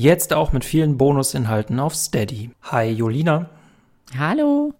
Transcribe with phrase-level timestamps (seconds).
[0.00, 2.52] Jetzt auch mit vielen Bonusinhalten auf Steady.
[2.62, 3.50] Hi Jolina.
[4.18, 4.72] Hallo.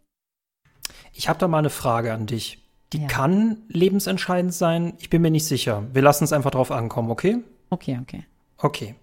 [1.13, 2.65] Ich habe da mal eine Frage an dich.
[2.95, 3.07] Die ja.
[3.07, 4.95] kann lebensentscheidend sein.
[4.97, 5.87] Ich bin mir nicht sicher.
[5.93, 7.37] Wir lassen es einfach drauf ankommen, okay?
[7.69, 8.25] Okay, okay.
[8.57, 8.95] Okay.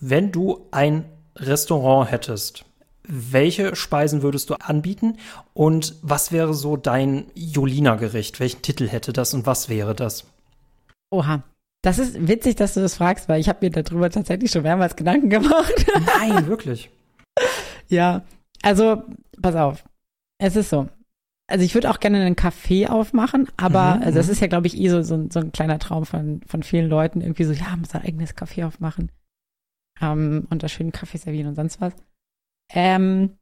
[0.00, 1.04] Wenn du ein
[1.36, 2.64] Restaurant hättest,
[3.04, 5.18] welche Speisen würdest du anbieten
[5.54, 8.40] und was wäre so dein Jolina-Gericht?
[8.40, 10.26] Welchen Titel hätte das und was wäre das?
[11.10, 11.44] Oha,
[11.82, 14.96] das ist witzig, dass du das fragst, weil ich habe mir darüber tatsächlich schon mehrmals
[14.96, 15.86] Gedanken gemacht.
[16.18, 16.90] Nein, wirklich.
[17.88, 18.22] ja,
[18.62, 19.02] also
[19.40, 19.84] pass auf.
[20.38, 20.88] Es ist so.
[21.46, 24.32] Also ich würde auch gerne einen Café aufmachen, aber mhm, also das mhm.
[24.32, 27.20] ist ja, glaube ich, eh so, so, so, ein kleiner Traum von, von vielen Leuten,
[27.22, 29.10] irgendwie so, ja, muss ein eigenes Café aufmachen.
[30.00, 31.92] Ähm, und da schönen Kaffee servieren und sonst was.
[32.72, 33.36] Ähm,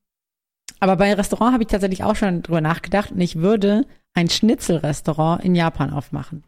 [0.80, 5.44] aber bei Restaurant habe ich tatsächlich auch schon drüber nachgedacht und ich würde ein Schnitzelrestaurant
[5.44, 6.44] in Japan aufmachen.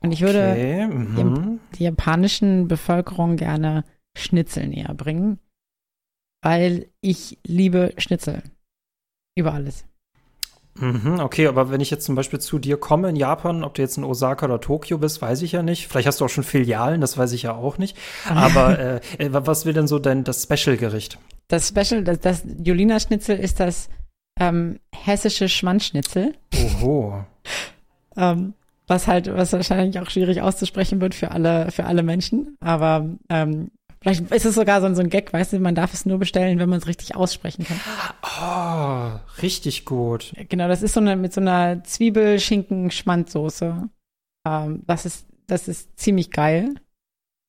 [0.00, 1.60] Und ich würde okay, mhm.
[1.74, 3.84] die, japanischen Bevölkerung gerne
[4.16, 5.38] Schnitzel näher bringen,
[6.42, 8.42] weil ich liebe Schnitzel.
[9.36, 9.84] Über alles.
[10.80, 13.82] Mhm, okay, aber wenn ich jetzt zum Beispiel zu dir komme in Japan, ob du
[13.82, 15.88] jetzt in Osaka oder Tokio bist, weiß ich ja nicht.
[15.88, 17.96] Vielleicht hast du auch schon Filialen, das weiß ich ja auch nicht.
[18.28, 21.18] Aber äh, äh was will denn so dein das Special-Gericht?
[21.48, 23.88] Das Special, das, das Julina-Schnitzel ist das
[24.38, 26.34] ähm, hessische Schwanzschnitzel.
[26.54, 27.24] Oho.
[28.16, 28.54] ähm,
[28.88, 32.56] was halt, was wahrscheinlich auch schwierig auszusprechen wird für alle, für alle Menschen.
[32.60, 36.06] Aber ähm, vielleicht ist es sogar so, so ein Gag, weißt du, man darf es
[36.06, 37.80] nur bestellen, wenn man es richtig aussprechen kann.
[38.40, 40.32] Oh, richtig gut.
[40.48, 43.88] Genau, das ist so eine mit so einer Zwiebel-Schinken-Schmandsoße.
[44.46, 46.74] Ähm, das ist, das ist ziemlich geil.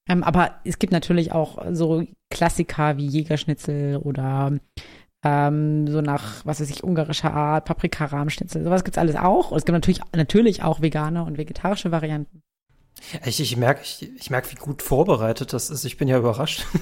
[0.10, 4.58] Ähm, aber es gibt natürlich auch so Klassiker wie Jägerschnitzel oder
[5.24, 9.52] ähm, so nach, was weiß ich, ungarischer Art, Paprika-Rahmschnitzel, sowas gibt's alles auch.
[9.52, 12.42] Und es gibt natürlich, natürlich auch vegane und vegetarische Varianten.
[13.26, 15.86] Ich, ich merke, ich, ich merke, wie gut vorbereitet das ist.
[15.86, 16.66] Ich bin ja überrascht.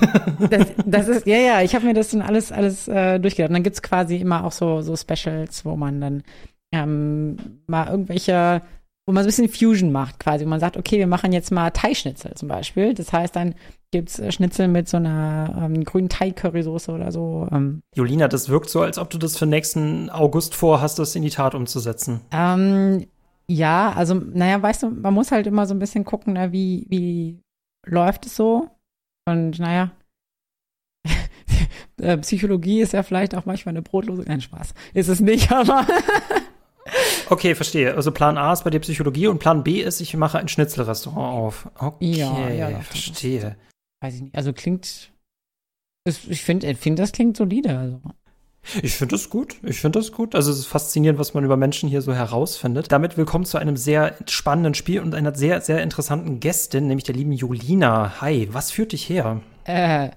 [0.50, 3.50] Das, das ist, ja, ja, ich habe mir das dann alles, alles äh, durchgedacht.
[3.50, 6.24] Und dann gibt's quasi immer auch so, so Specials, wo man dann
[6.72, 8.62] ähm, mal irgendwelche
[9.08, 10.46] wo man so ein bisschen Fusion macht quasi.
[10.46, 12.94] Wo man sagt, okay, wir machen jetzt mal Thai-Schnitzel zum Beispiel.
[12.94, 13.56] Das heißt, dann
[13.92, 17.48] gibt's äh, Schnitzel mit so einer ähm, grünen Thai-Currysoße oder so.
[17.52, 17.82] Ähm.
[17.96, 21.30] Jolina, das wirkt so, als ob du das für nächsten August vorhast, das in die
[21.30, 22.20] Tat umzusetzen.
[22.32, 23.08] Ähm,
[23.50, 26.86] ja, also, naja, weißt du, man muss halt immer so ein bisschen gucken, na, wie,
[26.90, 27.40] wie
[27.86, 28.70] läuft es so?
[29.26, 29.92] Und naja,
[32.02, 34.74] äh, Psychologie ist ja vielleicht auch manchmal eine brotlose, kein Spaß.
[34.94, 35.88] Ist es nicht, aber
[37.30, 37.96] Okay, verstehe.
[37.96, 41.38] Also Plan A ist bei dir Psychologie und Plan B ist, ich mache ein Schnitzelrestaurant
[41.38, 41.70] auf.
[41.78, 43.58] Okay, ja, ja, verstehe.
[44.02, 44.36] Weiß ich nicht.
[44.36, 45.12] Also klingt.
[46.06, 47.78] Ich finde, find, das klingt solide.
[47.78, 48.02] Also.
[48.82, 49.58] Ich finde das gut.
[49.64, 50.36] Ich finde das gut.
[50.36, 52.92] Also es ist faszinierend, was man über Menschen hier so herausfindet.
[52.92, 57.16] Damit willkommen zu einem sehr spannenden Spiel und einer sehr, sehr interessanten Gästin, nämlich der
[57.16, 58.22] lieben Julina.
[58.22, 59.42] Hi, was führt dich her?
[59.66, 60.12] Äh,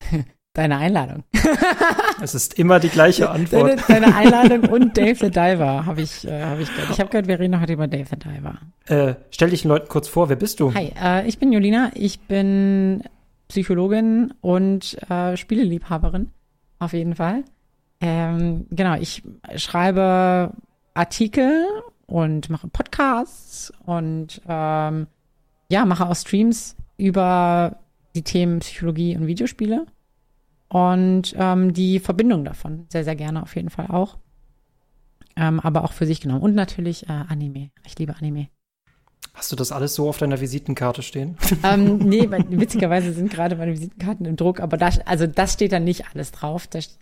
[0.56, 1.22] Deine Einladung.
[2.22, 3.78] es ist immer die gleiche Antwort.
[3.88, 6.90] Deine, deine Einladung und Dave the Diver habe ich, äh, hab ich gehört.
[6.92, 8.54] Ich habe gehört, wir reden heute über Dave the Diver.
[8.86, 10.72] Äh, stell dich den Leuten kurz vor, wer bist du?
[10.72, 11.90] Hi, äh, ich bin Julina.
[11.92, 13.02] Ich bin
[13.48, 16.30] Psychologin und äh, Spieleliebhaberin.
[16.78, 17.44] Auf jeden Fall.
[18.00, 19.24] Ähm, genau, ich
[19.56, 20.54] schreibe
[20.94, 21.66] Artikel
[22.06, 25.06] und mache Podcasts und ähm,
[25.68, 27.76] ja, mache auch Streams über
[28.14, 29.84] die Themen Psychologie und Videospiele
[30.68, 34.18] und ähm, die Verbindung davon sehr, sehr gerne auf jeden Fall auch.
[35.36, 36.42] Ähm, aber auch für sich genommen.
[36.42, 37.70] Und natürlich äh, Anime.
[37.84, 38.48] Ich liebe Anime.
[39.34, 41.36] Hast du das alles so auf deiner Visitenkarte stehen?
[41.62, 45.84] Ähm, nee, witzigerweise sind gerade meine Visitenkarten im Druck, aber das, also das steht dann
[45.84, 46.66] nicht alles drauf.
[46.66, 46.98] Das,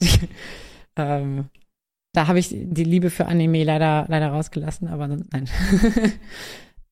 [0.96, 1.48] ähm,
[2.12, 5.48] da habe ich die Liebe für Anime leider, leider rausgelassen, aber nein.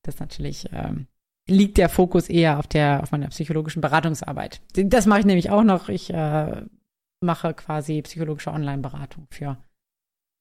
[0.01, 1.07] das ist natürlich ähm,
[1.47, 4.61] liegt der Fokus eher auf der, auf meiner psychologischen Beratungsarbeit.
[4.73, 5.89] Das mache ich nämlich auch noch.
[5.89, 6.61] Ich äh,
[7.21, 9.57] mache quasi psychologische Online-Beratung für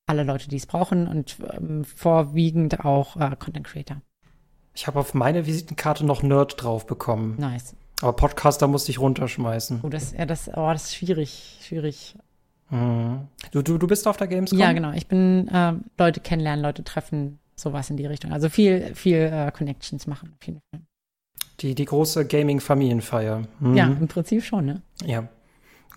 [0.06, 4.02] alle Leute, die es brauchen und ähm, vorwiegend auch äh, Content Creator.
[4.75, 7.37] Ich habe auf meine Visitenkarte noch Nerd drauf bekommen.
[7.38, 7.75] Nice.
[8.00, 9.81] Aber Podcaster musste ich runterschmeißen.
[9.82, 12.16] Oh, das, ja, das, oh, das ist schwierig, schwierig.
[12.70, 13.28] Mhm.
[13.52, 14.58] Du, du, du bist auf der Gamescom?
[14.58, 14.93] Ja, genau.
[14.93, 18.32] Ich bin äh, Leute kennenlernen, Leute treffen, sowas in die Richtung.
[18.32, 20.81] Also viel, viel äh, Connections machen, auf jeden Fall.
[21.62, 23.43] Die, die große Gaming-Familienfeier.
[23.61, 23.76] Mhm.
[23.76, 24.82] Ja, im Prinzip schon, ne?
[25.05, 25.29] Ja.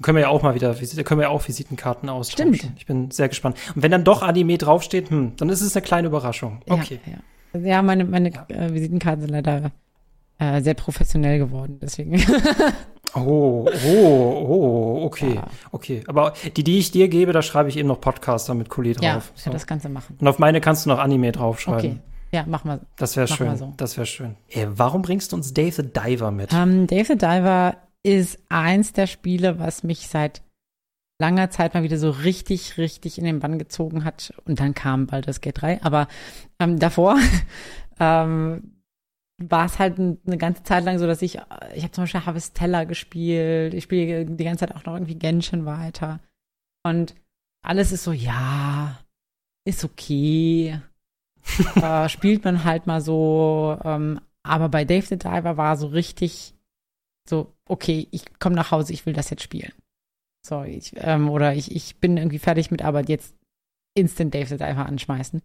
[0.02, 2.54] Können wir ja auch mal wieder, können wir ja auch Visitenkarten austauschen.
[2.54, 2.74] Stimmt.
[2.78, 3.58] Ich bin sehr gespannt.
[3.76, 6.62] Und wenn dann doch Anime draufsteht, hm, dann ist es eine kleine Überraschung.
[6.68, 7.00] Okay.
[7.06, 7.68] Ja, ja.
[7.68, 8.46] ja meine, meine ja.
[8.50, 9.72] Äh, Visitenkarten sind leider
[10.38, 12.22] äh, sehr professionell geworden, deswegen.
[13.16, 15.40] oh, oh, oh, okay,
[15.72, 16.04] okay.
[16.08, 19.04] Aber die, die ich dir gebe, da schreibe ich eben noch Podcaster mit Kuli drauf.
[19.04, 19.50] Ja, so.
[19.50, 20.18] das Ganze machen.
[20.20, 21.92] Und auf meine kannst du noch Anime draufschreiben.
[21.92, 22.15] Okay.
[22.31, 22.81] Ja, mach mal.
[22.98, 23.56] Das wäre schön.
[23.56, 23.74] So.
[23.77, 24.36] Das wäre schön.
[24.50, 26.51] Ey, warum bringst du uns Dave the Diver mit?
[26.54, 30.42] Um, ähm, Dave the Diver ist eins der Spiele, was mich seit
[31.19, 34.33] langer Zeit mal wieder so richtig, richtig in den Bann gezogen hat.
[34.45, 35.81] Und dann kam bald das Gate 3.
[35.83, 36.07] Aber
[36.60, 37.18] ähm, davor
[38.00, 38.75] ähm,
[39.42, 41.39] war es halt eine ganze Zeit lang so, dass ich,
[41.74, 45.66] ich habe zum Beispiel Harvestella gespielt, ich spiele die ganze Zeit auch noch irgendwie Genshin
[45.66, 46.19] weiter.
[46.86, 47.16] Und
[47.66, 49.00] alles ist so, ja,
[49.66, 50.80] ist okay.
[51.76, 53.78] äh, spielt man halt mal so.
[53.84, 56.54] Ähm, aber bei Dave the Diver war so richtig
[57.28, 59.74] so, okay, ich komme nach Hause, ich will das jetzt spielen.
[60.46, 63.36] So, ich, ähm, oder ich, ich bin irgendwie fertig mit Arbeit, jetzt
[63.96, 65.42] instant Dave the Diver anschmeißen.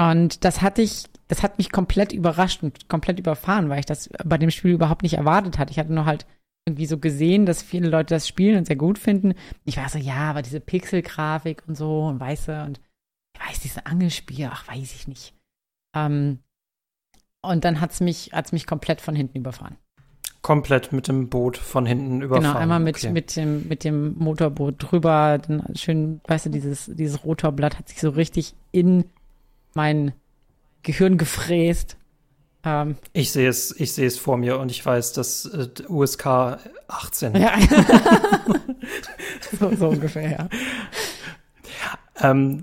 [0.00, 4.08] Und das hatte ich, das hat mich komplett überrascht und komplett überfahren, weil ich das
[4.24, 5.70] bei dem Spiel überhaupt nicht erwartet hatte.
[5.70, 6.26] Ich hatte nur halt
[6.66, 9.34] irgendwie so gesehen, dass viele Leute das spielen und sehr gut finden.
[9.64, 12.80] Ich war so, ja, aber diese Pixel-Grafik und so und weiße und
[13.46, 15.34] weiß, dieses Angelspiel, ach, weiß ich nicht.
[15.94, 16.40] Ähm,
[17.42, 19.76] und dann hat's mich, hat's mich komplett von hinten überfahren.
[20.42, 22.44] Komplett mit dem Boot von hinten überfahren.
[22.44, 23.10] Genau, einmal mit, okay.
[23.10, 28.00] mit, dem, mit dem Motorboot drüber, dann schön, weißt du, dieses, dieses Rotorblatt hat sich
[28.00, 29.04] so richtig in
[29.74, 30.12] mein
[30.82, 31.96] Gehirn gefräst.
[32.62, 36.26] Ähm, ich sehe es, ich sehe es vor mir und ich weiß, dass äh, USK
[36.88, 37.36] 18.
[37.36, 37.54] Ja.
[39.58, 40.48] so, so ungefähr, ja.
[42.20, 42.62] Ähm,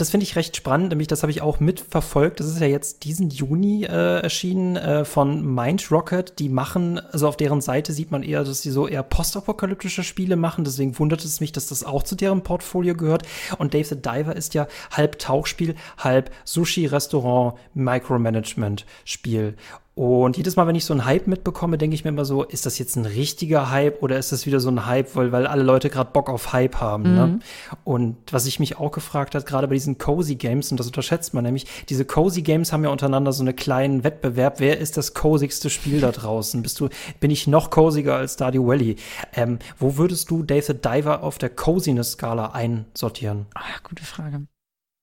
[0.00, 2.40] das finde ich recht spannend, nämlich das habe ich auch mitverfolgt.
[2.40, 6.38] Das ist ja jetzt diesen Juni äh, erschienen äh, von Mind Rocket.
[6.38, 10.36] Die machen, also auf deren Seite sieht man eher, dass sie so eher postapokalyptische Spiele
[10.36, 10.64] machen.
[10.64, 13.24] Deswegen wundert es mich, dass das auch zu deren Portfolio gehört.
[13.58, 19.56] Und Dave the Diver ist ja halb Tauchspiel, halb Sushi-Restaurant, Micromanagement-Spiel.
[19.98, 22.66] Und jedes Mal, wenn ich so einen Hype mitbekomme, denke ich mir immer so, ist
[22.66, 25.64] das jetzt ein richtiger Hype oder ist das wieder so ein Hype, weil, weil alle
[25.64, 27.02] Leute gerade Bock auf Hype haben?
[27.02, 27.26] Ne?
[27.26, 27.32] Mhm.
[27.32, 27.40] Ne?
[27.82, 31.34] Und was ich mich auch gefragt hat, gerade bei diesen Cozy Games, und das unterschätzt
[31.34, 34.60] man nämlich, diese Cozy Games haben ja untereinander so einen kleinen Wettbewerb.
[34.60, 36.62] Wer ist das cozyigste Spiel da draußen?
[36.62, 38.94] Bist du, bin ich noch coziger als Stardew Valley?
[39.34, 43.46] Ähm, wo würdest du Dave the Diver auf der Coziness-Skala einsortieren?
[43.56, 44.46] Ach, gute Frage.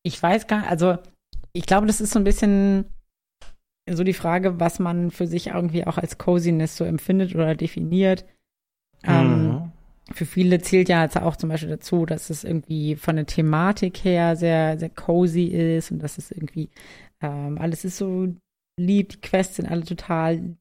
[0.04, 1.00] Ich weiß gar nicht, also
[1.52, 2.86] ich glaube, das ist so ein bisschen
[3.90, 8.26] so die Frage, was man für sich irgendwie auch als Coziness so empfindet oder definiert.
[9.04, 9.72] Ähm, mhm.
[10.12, 14.04] für viele zählt ja jetzt auch zum Beispiel dazu, dass es irgendwie von der Thematik
[14.04, 16.70] her sehr, sehr cozy ist und dass es irgendwie
[17.22, 18.28] ähm, alles ist so
[18.80, 20.56] lieb, die Quests sind alle total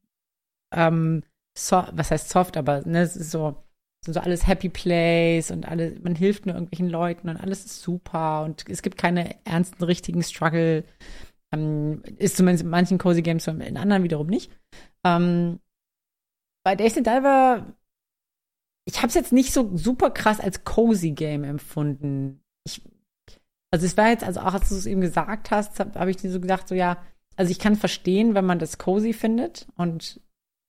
[0.74, 1.22] ähm,
[1.56, 3.56] so, was heißt soft, aber ne, es ist so,
[4.04, 8.42] so alles Happy Place und alles, man hilft nur irgendwelchen Leuten und alles ist super
[8.44, 10.84] und es gibt keine ernsten, richtigen Struggle
[11.54, 14.50] ähm, ist zumindest in manchen Cozy Games, in anderen wiederum nicht.
[15.04, 15.60] Ähm,
[16.64, 17.74] bei Days and Diver,
[18.86, 22.42] ich habe es jetzt nicht so super krass als Cozy Game empfunden.
[22.66, 22.82] Ich,
[23.72, 26.16] also es war jetzt, also auch als du es eben gesagt hast, habe hab ich
[26.16, 27.02] dir so gedacht, so ja,
[27.36, 30.20] also ich kann verstehen, wenn man das cozy findet und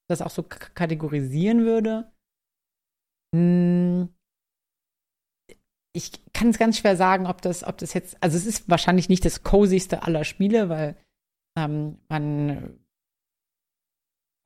[0.09, 2.11] das auch so kategorisieren würde.
[3.33, 4.09] Hm,
[5.95, 9.07] ich kann es ganz schwer sagen, ob das, ob das jetzt, also es ist wahrscheinlich
[9.09, 10.97] nicht das cozyste aller Spiele, weil
[11.57, 12.77] ähm, man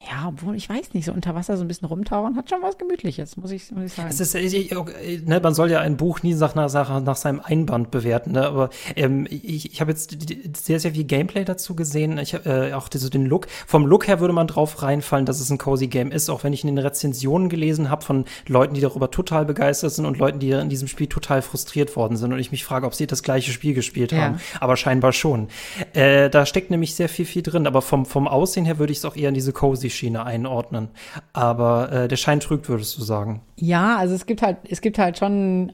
[0.01, 2.77] ja, obwohl, ich weiß nicht, so unter Wasser so ein bisschen rumtauchen hat schon was
[2.77, 4.07] Gemütliches, muss ich, muss ich sagen.
[4.09, 7.91] Es ist, ich, ne, man soll ja ein Buch nie nach, nach, nach seinem Einband
[7.91, 8.47] bewerten, ne?
[8.47, 10.15] aber ähm, ich, ich habe jetzt
[10.55, 12.17] sehr, sehr viel Gameplay dazu gesehen.
[12.17, 13.47] Ich äh, auch diese, den Look.
[13.67, 16.53] Vom Look her würde man drauf reinfallen, dass es ein Cozy Game ist, auch wenn
[16.53, 20.39] ich in den Rezensionen gelesen habe von Leuten, die darüber total begeistert sind und Leuten,
[20.39, 22.31] die in diesem Spiel total frustriert worden sind.
[22.31, 24.21] Und ich mich frage, ob sie das gleiche Spiel gespielt ja.
[24.21, 24.39] haben.
[24.61, 25.49] Aber scheinbar schon.
[25.91, 27.67] Äh, da steckt nämlich sehr viel, viel drin.
[27.67, 30.89] Aber vom, vom Aussehen her würde ich es auch eher in diese Cozy Schiene einordnen.
[31.33, 33.41] Aber äh, der Schein trügt, würdest du sagen.
[33.57, 35.73] Ja, also es gibt halt, es gibt halt schon,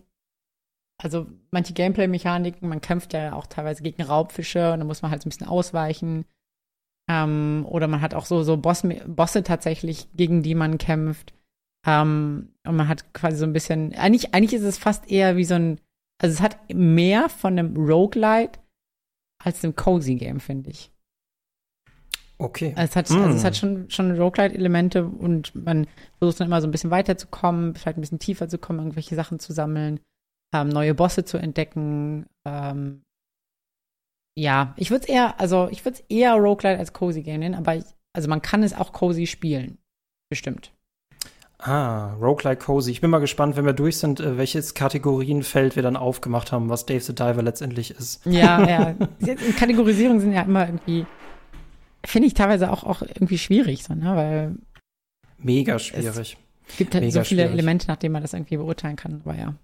[1.01, 5.21] also manche Gameplay-Mechaniken, man kämpft ja auch teilweise gegen Raubfische und dann muss man halt
[5.21, 6.25] so ein bisschen ausweichen.
[7.07, 11.33] Ähm, oder man hat auch so, so Boss, Bosse tatsächlich, gegen die man kämpft.
[11.85, 15.43] Ähm, und man hat quasi so ein bisschen, eigentlich, eigentlich ist es fast eher wie
[15.43, 15.79] so ein,
[16.21, 18.59] also es hat mehr von einem Roguelite
[19.43, 20.91] als einem Cozy Game, finde ich.
[22.37, 22.73] Okay.
[22.75, 23.23] Also es hat, mm.
[23.23, 25.87] also es hat schon, schon Roguelite-Elemente und man
[26.19, 29.39] versucht dann immer so ein bisschen weiterzukommen, vielleicht ein bisschen tiefer zu kommen, irgendwelche Sachen
[29.39, 29.99] zu sammeln,
[30.53, 32.25] ähm, neue Bosse zu entdecken.
[32.45, 33.03] Ähm,
[34.37, 37.55] ja, ich würde es eher, also ich würde es eher Roguelite als Cozy Game nennen,
[37.55, 39.77] aber ich, also man kann es auch Cozy spielen.
[40.29, 40.73] Bestimmt.
[41.57, 42.91] Ah, Roguelike Cozy.
[42.91, 46.69] Ich bin mal gespannt, wenn wir durch sind, äh, welches Kategorienfeld wir dann aufgemacht haben,
[46.69, 48.25] was Dave the Diver letztendlich ist.
[48.25, 48.95] Ja, ja.
[49.57, 51.05] Kategorisierungen sind ja immer irgendwie
[52.05, 54.15] finde ich teilweise auch, auch irgendwie schwierig, so, ne?
[54.15, 54.55] weil
[55.37, 56.37] Mega schwierig.
[56.67, 57.53] Es gibt halt Mega so viele schwierig.
[57.53, 59.55] Elemente, nach denen man das irgendwie beurteilen kann, aber ja.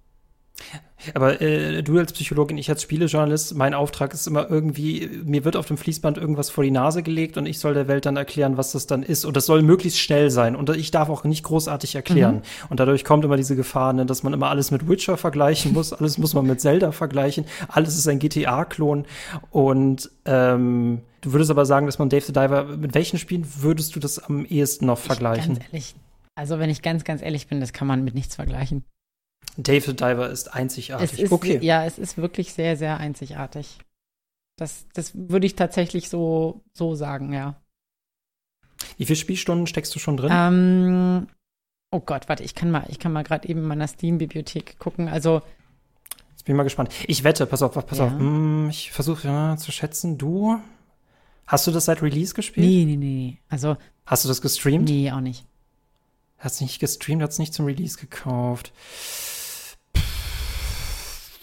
[1.16, 5.56] Aber äh, du als Psychologin, ich als Spielejournalist, mein Auftrag ist immer irgendwie, mir wird
[5.56, 8.58] auf dem Fließband irgendwas vor die Nase gelegt und ich soll der Welt dann erklären,
[8.58, 9.26] was das dann ist.
[9.26, 10.56] Und das soll möglichst schnell sein.
[10.56, 12.36] Und ich darf auch nicht großartig erklären.
[12.36, 12.42] Mhm.
[12.70, 15.92] Und dadurch kommt immer diese Gefahr, ne, dass man immer alles mit Witcher vergleichen muss,
[15.92, 19.06] alles muss man mit Zelda vergleichen, alles ist ein GTA-Klon.
[19.50, 23.96] Und ähm, du würdest aber sagen, dass man Dave the Diver, mit welchen Spielen würdest
[23.96, 25.54] du das am ehesten noch vergleichen?
[25.54, 25.96] Ich, ganz ehrlich.
[26.36, 28.84] Also, wenn ich ganz, ganz ehrlich bin, das kann man mit nichts vergleichen.
[29.58, 31.20] Dave the Diver ist einzigartig.
[31.20, 31.60] Ist, okay.
[31.62, 33.80] Ja, es ist wirklich sehr, sehr einzigartig.
[34.58, 37.56] Das, das würde ich tatsächlich so, so sagen, ja.
[38.98, 40.32] Wie viele Spielstunden steckst du schon drin?
[40.32, 41.28] Ähm,
[41.92, 45.08] oh Gott, warte, ich kann mal, ich kann mal gerade eben in meiner Steam-Bibliothek gucken.
[45.08, 45.42] Also
[46.42, 46.92] Jetzt bin ich mal gespannt.
[47.08, 48.06] Ich wette, pass auf, pass ja.
[48.06, 48.14] auf.
[48.14, 50.18] Hm, ich versuche ja, zu schätzen.
[50.18, 50.60] Du
[51.48, 52.66] hast du das seit Release gespielt?
[52.66, 53.38] Nee, nee, nee.
[53.50, 54.90] Also hast du das gestreamt?
[54.90, 55.46] Nee, auch nicht.
[56.38, 58.74] Hast du nicht gestreamt, hast nicht zum Release gekauft.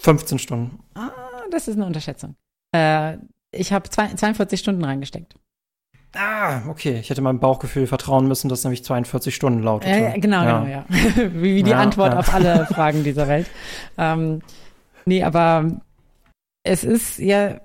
[0.00, 0.78] 15 Stunden.
[0.94, 1.10] Ah,
[1.50, 2.34] das ist eine Unterschätzung.
[2.72, 3.18] Äh,
[3.50, 5.34] ich habe 42 Stunden reingesteckt.
[6.14, 6.98] Ah, okay.
[6.98, 9.92] Ich hätte meinem Bauchgefühl vertrauen müssen, dass nämlich 42 Stunden lautete.
[9.92, 10.60] Äh, genau, ja.
[10.60, 10.84] genau, ja.
[11.34, 12.18] wie, wie die ja, Antwort ja.
[12.18, 13.48] auf alle Fragen dieser Welt.
[13.96, 14.40] Ähm,
[15.04, 15.70] nee, aber
[16.62, 17.60] es ist ja,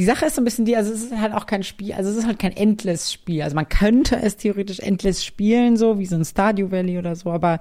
[0.00, 2.08] die Sache ist so ein bisschen die, also es ist halt auch kein Spiel, also
[2.08, 3.42] es ist halt kein Endless-Spiel.
[3.42, 7.30] Also man könnte es theoretisch Endless spielen, so wie so ein Stardew Valley oder so,
[7.30, 7.60] aber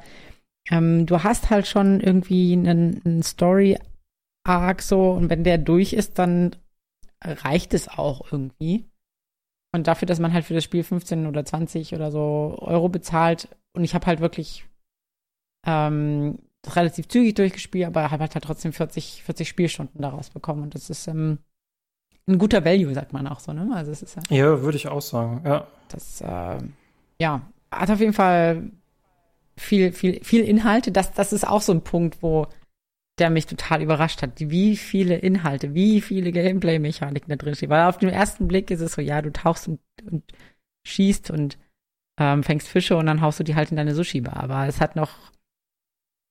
[0.72, 3.78] ähm, du hast halt schon irgendwie einen, einen Story
[4.46, 6.56] Arc so und wenn der durch ist, dann
[7.22, 8.90] reicht es auch irgendwie.
[9.74, 13.50] Und dafür, dass man halt für das Spiel 15 oder 20 oder so Euro bezahlt
[13.74, 14.66] und ich habe halt wirklich
[15.68, 20.74] ähm, relativ zügig durchgespielt, aber habe halt, halt trotzdem 40, 40 Spielstunden daraus bekommen und
[20.74, 21.40] das ist ähm,
[22.30, 23.70] ein guter Value, sagt man auch so, ne?
[23.74, 24.24] Also es ist ja.
[24.30, 25.68] Ja, würde ich auch sagen, ja.
[25.90, 26.58] Das, äh,
[27.20, 28.72] ja, hat auf jeden Fall
[29.58, 30.92] viel, viel, viel Inhalte.
[30.92, 32.48] Das, das ist auch so ein Punkt, wo
[33.20, 37.70] der mich total überrascht hat, wie viele Inhalte, wie viele Gameplay-Mechaniken da drin stehen.
[37.70, 40.24] Weil auf den ersten Blick ist es so, ja, du tauchst und, und
[40.88, 41.58] schießt und
[42.20, 44.38] ähm, fängst Fische und dann haust du die halt in deine Sushi-Bar.
[44.38, 45.12] Aber es hat noch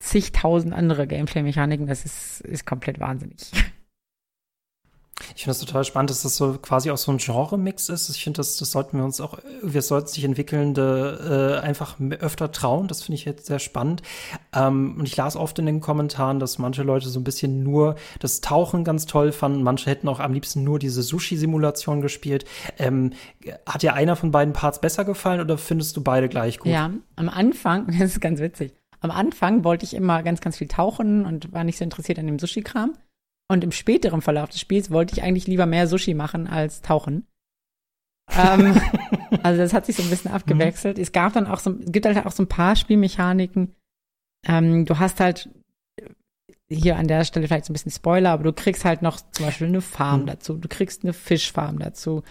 [0.01, 1.87] zigtausend andere Gameplay-Mechaniken.
[1.87, 3.51] Das ist, ist komplett wahnsinnig.
[5.35, 8.09] Ich finde das total spannend, dass das so quasi auch so ein Genre-Mix ist.
[8.09, 12.53] Ich finde, das, das sollten wir uns auch, wir sollten sich entwickelnde äh, einfach öfter
[12.53, 12.89] trauen.
[12.89, 14.03] Das finde ich jetzt sehr spannend.
[14.55, 17.97] Ähm, und ich las oft in den Kommentaren, dass manche Leute so ein bisschen nur
[18.21, 19.63] das Tauchen ganz toll fanden.
[19.63, 22.45] Manche hätten auch am liebsten nur diese Sushi-Simulation gespielt.
[22.79, 23.13] Ähm,
[23.67, 26.71] hat dir einer von beiden Parts besser gefallen oder findest du beide gleich gut?
[26.71, 28.75] Ja, am Anfang, das ist ganz witzig.
[29.01, 32.27] Am Anfang wollte ich immer ganz, ganz viel tauchen und war nicht so interessiert an
[32.27, 32.95] dem Sushi-Kram.
[33.49, 37.27] Und im späteren Verlauf des Spiels wollte ich eigentlich lieber mehr Sushi machen als tauchen.
[38.31, 38.79] ähm,
[39.43, 40.99] also das hat sich so ein bisschen abgewechselt.
[40.99, 41.03] Mhm.
[41.03, 43.75] Es gab dann auch so, es gibt halt auch so ein paar Spielmechaniken.
[44.47, 45.49] Ähm, du hast halt
[46.71, 49.47] hier an der Stelle vielleicht so ein bisschen Spoiler, aber du kriegst halt noch zum
[49.47, 50.27] Beispiel eine Farm mhm.
[50.27, 52.23] dazu, du kriegst eine Fischfarm dazu,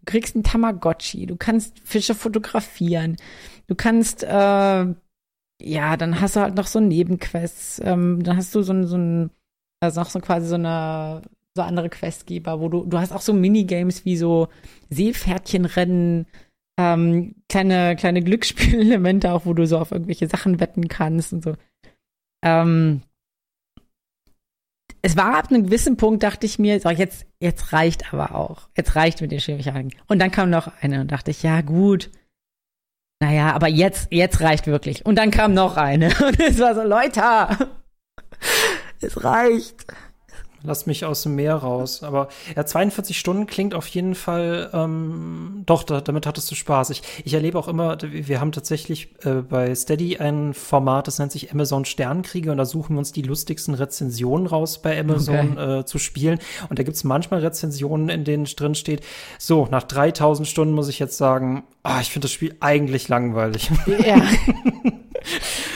[0.00, 3.16] du kriegst einen Tamagotchi, du kannst Fische fotografieren,
[3.68, 4.86] du kannst äh,
[5.62, 9.30] ja, dann hast du halt noch so Nebenquests, ähm, dann hast du so, so ein
[9.86, 11.22] also auch so quasi so eine
[11.56, 14.48] so andere Questgeber, wo du, du hast auch so Minigames wie so
[14.90, 16.26] Seepferdchenrennen,
[16.78, 21.54] ähm, kleine, kleine Glücksspielelemente auch, wo du so auf irgendwelche Sachen wetten kannst und so.
[22.44, 23.02] Ähm,
[25.02, 28.68] es war ab einem gewissen Punkt, dachte ich mir, so, jetzt, jetzt reicht aber auch.
[28.76, 29.90] Jetzt reicht mit den Schwierigkeiten.
[30.08, 32.10] Und dann kam noch eine und dachte ich, ja, gut.
[33.20, 35.06] Naja, aber jetzt, jetzt reicht wirklich.
[35.06, 36.08] Und dann kam noch eine.
[36.26, 37.22] Und es war so, Leute,
[39.00, 39.86] es reicht.
[40.66, 42.02] Lass mich aus dem Meer raus.
[42.02, 46.90] Aber ja, 42 Stunden klingt auf jeden Fall, ähm, doch, da, damit hattest du Spaß.
[46.90, 51.30] Ich, ich erlebe auch immer, wir haben tatsächlich äh, bei Steady ein Format, das nennt
[51.30, 55.80] sich Amazon Sternenkriege und da suchen wir uns die lustigsten Rezensionen raus bei Amazon okay.
[55.80, 56.40] äh, zu spielen.
[56.68, 59.04] Und da gibt es manchmal Rezensionen, in denen drin steht,
[59.38, 63.70] so, nach 3000 Stunden muss ich jetzt sagen, ah, ich finde das Spiel eigentlich langweilig.
[64.04, 64.20] Ja.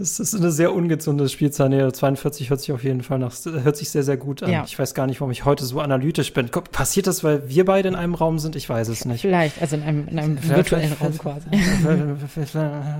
[0.00, 1.70] Es ist eine sehr ungesunde Spielzeit.
[1.70, 4.50] Nee, 42 hört sich auf jeden Fall nach, hört sich sehr, sehr gut an.
[4.50, 4.64] Ja.
[4.64, 6.48] Ich weiß gar nicht, warum ich heute so analytisch bin.
[6.48, 8.56] Passiert das, weil wir beide in einem Raum sind?
[8.56, 9.22] Ich weiß es nicht.
[9.22, 11.48] Vielleicht, also in einem, in einem virtuellen Raum quasi.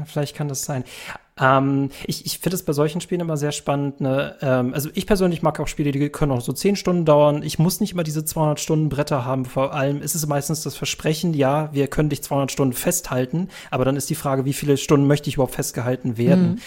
[0.07, 0.85] Vielleicht kann das sein.
[1.41, 4.01] Ähm, ich ich finde es bei solchen Spielen immer sehr spannend.
[4.01, 4.37] Ne?
[4.41, 7.43] Ähm, also ich persönlich mag auch Spiele, die können auch so zehn Stunden dauern.
[7.43, 9.45] Ich muss nicht immer diese 200 Stunden Bretter haben.
[9.45, 13.49] Vor allem ist es meistens das Versprechen, ja, wir können dich 200 Stunden festhalten.
[13.71, 16.61] Aber dann ist die Frage, wie viele Stunden möchte ich überhaupt festgehalten werden?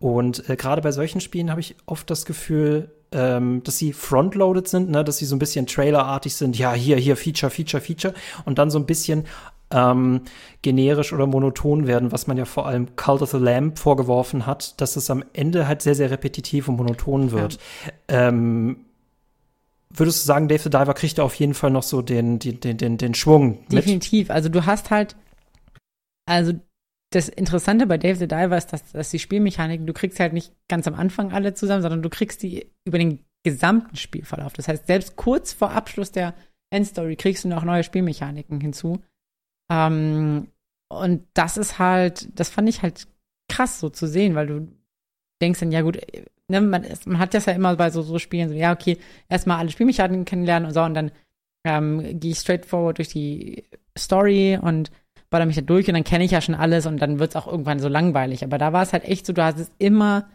[0.00, 0.06] Mhm.
[0.06, 4.68] Und äh, gerade bei solchen Spielen habe ich oft das Gefühl, ähm, dass sie frontloaded
[4.68, 5.04] sind, ne?
[5.04, 6.58] dass sie so ein bisschen trailerartig sind.
[6.58, 8.14] Ja, hier, hier, Feature, Feature, Feature.
[8.44, 9.24] Und dann so ein bisschen
[9.70, 10.22] ähm,
[10.62, 14.80] generisch oder monoton werden, was man ja vor allem Cult of the Lamb vorgeworfen hat,
[14.80, 17.58] dass es am Ende halt sehr, sehr repetitiv und monoton wird.
[18.10, 18.28] Ja.
[18.28, 18.86] Ähm,
[19.90, 22.60] würdest du sagen, Dave the Diver kriegt da auf jeden Fall noch so den, den,
[22.60, 23.66] den, den, den Schwung?
[23.68, 24.28] Definitiv.
[24.28, 24.34] Mit?
[24.34, 25.16] Also du hast halt,
[26.26, 26.52] also
[27.10, 30.52] das Interessante bei Dave the Diver ist, dass, dass die Spielmechaniken, du kriegst halt nicht
[30.68, 34.52] ganz am Anfang alle zusammen, sondern du kriegst die über den gesamten Spielverlauf.
[34.54, 36.34] Das heißt, selbst kurz vor Abschluss der
[36.70, 39.00] Endstory kriegst du noch neue Spielmechaniken hinzu.
[39.70, 40.48] Ähm,
[40.88, 43.08] und das ist halt, das fand ich halt
[43.48, 44.68] krass so zu sehen, weil du
[45.42, 45.98] denkst dann, ja gut,
[46.48, 49.58] ne, man, man, hat das ja immer bei so, so Spielen, so, ja, okay, erstmal
[49.58, 51.10] alle Spielmechaniken kennenlernen und so, und dann
[51.66, 53.64] ähm, gehe ich straightforward durch die
[53.98, 54.90] Story und
[55.30, 57.36] baller mich da durch und dann kenne ich ja schon alles und dann wird es
[57.36, 58.44] auch irgendwann so langweilig.
[58.44, 60.30] Aber da war es halt echt so, du hast es immer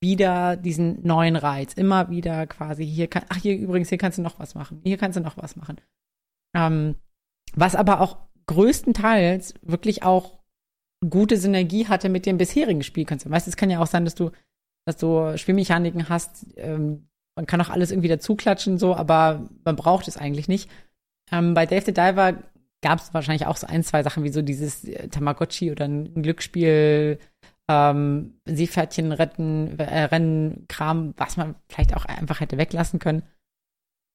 [0.00, 4.22] wieder diesen neuen Reiz, immer wieder quasi hier kann, ach hier übrigens, hier kannst du
[4.22, 5.80] noch was machen, hier kannst du noch was machen.
[6.54, 6.94] Ähm,
[7.54, 10.38] was aber auch größtenteils wirklich auch
[11.08, 13.30] gute Synergie hatte mit dem bisherigen Spielkonzept.
[13.30, 14.30] Weißt du, es kann ja auch sein, dass du,
[14.86, 20.08] dass du Spielmechaniken hast, ähm, man kann auch alles irgendwie dazuklatschen, so, aber man braucht
[20.08, 20.70] es eigentlich nicht.
[21.30, 22.34] Ähm, bei Dave the Diver
[22.82, 26.22] gab es wahrscheinlich auch so ein, zwei Sachen wie so dieses äh, Tamagotchi oder ein
[26.22, 27.18] Glücksspiel,
[27.68, 33.22] ähm, Seepferdchen retten, äh, Rennen, Kram, was man vielleicht auch einfach hätte weglassen können.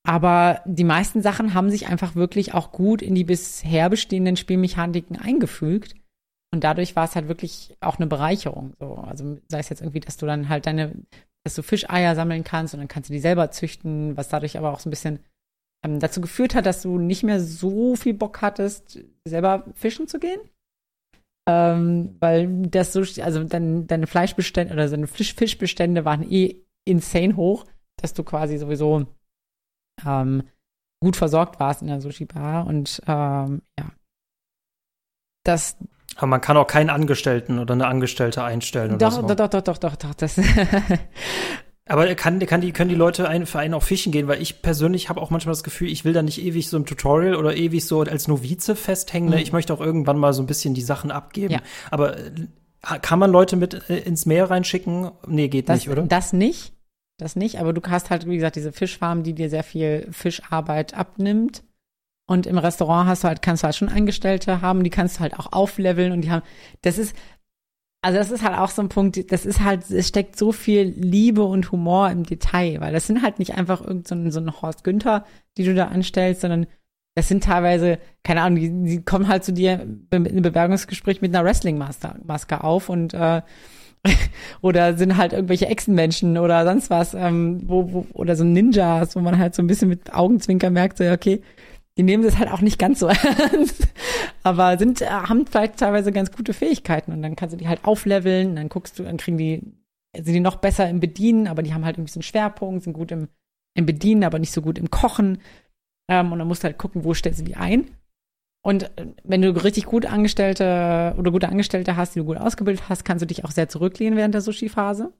[0.03, 5.15] Aber die meisten Sachen haben sich einfach wirklich auch gut in die bisher bestehenden Spielmechaniken
[5.15, 5.95] eingefügt.
[6.53, 8.73] Und dadurch war es halt wirklich auch eine Bereicherung.
[8.79, 10.93] So, also sei es jetzt irgendwie, dass du dann halt deine,
[11.45, 14.73] dass du Fischeier sammeln kannst und dann kannst du die selber züchten, was dadurch aber
[14.73, 15.19] auch so ein bisschen
[15.85, 20.19] ähm, dazu geführt hat, dass du nicht mehr so viel Bock hattest, selber fischen zu
[20.19, 20.41] gehen.
[21.47, 27.35] Ähm, weil das so, also dein, deine Fleischbestände oder deine Fisch, Fischbestände waren eh insane
[27.35, 27.65] hoch,
[27.99, 29.07] dass du quasi sowieso
[30.05, 30.43] ähm,
[30.99, 33.85] gut versorgt warst in der Sushi-Bar und ähm, ja.
[35.43, 35.77] Das.
[36.17, 39.35] Aber man kann auch keinen Angestellten oder eine Angestellte einstellen doch, oder so.
[39.35, 40.39] Doch, doch, doch, doch, doch, Das
[41.87, 44.27] Aber kann, kann die, können die Leute einen, für einen auch fischen gehen?
[44.27, 46.85] Weil ich persönlich habe auch manchmal das Gefühl, ich will da nicht ewig so im
[46.85, 49.29] Tutorial oder ewig so als Novize festhängen.
[49.29, 49.37] Ne?
[49.37, 49.41] Mhm.
[49.41, 51.55] Ich möchte auch irgendwann mal so ein bisschen die Sachen abgeben.
[51.55, 51.59] Ja.
[51.89, 52.31] Aber äh,
[53.01, 55.11] kann man Leute mit äh, ins Meer reinschicken?
[55.27, 56.03] Nee, geht das, nicht, oder?
[56.03, 56.73] Das nicht
[57.21, 60.93] das nicht, aber du hast halt, wie gesagt, diese Fischfarm, die dir sehr viel Fischarbeit
[60.93, 61.63] abnimmt.
[62.27, 65.19] Und im Restaurant hast du halt, kannst du halt schon Angestellte haben, die kannst du
[65.21, 66.43] halt auch aufleveln und die haben,
[66.81, 67.15] das ist,
[68.01, 70.83] also das ist halt auch so ein Punkt, das ist halt, es steckt so viel
[70.83, 74.39] Liebe und Humor im Detail, weil das sind halt nicht einfach irgend so ein, so
[74.39, 75.25] ein Horst Günther,
[75.57, 76.67] die du da anstellst, sondern
[77.15, 81.35] das sind teilweise, keine Ahnung, die, die kommen halt zu dir in einem Bewerbungsgespräch mit
[81.35, 83.41] einer Wrestling-Maske auf und äh,
[84.61, 89.19] oder sind halt irgendwelche Echsenmenschen oder sonst was, ähm, wo, wo, oder so Ninjas, wo
[89.19, 91.41] man halt so ein bisschen mit Augenzwinker merkt, so, okay,
[91.97, 93.07] die nehmen das halt auch nicht ganz so
[93.51, 93.87] ernst,
[94.43, 97.85] aber sind, äh, haben vielleicht teilweise ganz gute Fähigkeiten und dann kannst du die halt
[97.85, 99.61] aufleveln, dann guckst du, dann kriegen die,
[100.15, 102.93] sind die noch besser im Bedienen, aber die haben halt irgendwie so einen Schwerpunkt, sind
[102.93, 103.27] gut im,
[103.75, 105.39] im Bedienen, aber nicht so gut im Kochen.
[106.09, 107.91] Ähm, und dann musst du halt gucken, wo stellst du die ein.
[108.61, 112.89] Und äh, wenn du richtig gut Angestellte oder gute Angestellte hast, die du gut ausgebildet
[112.89, 115.13] hast, kannst du dich auch sehr zurücklehnen während der Sushi-Phase.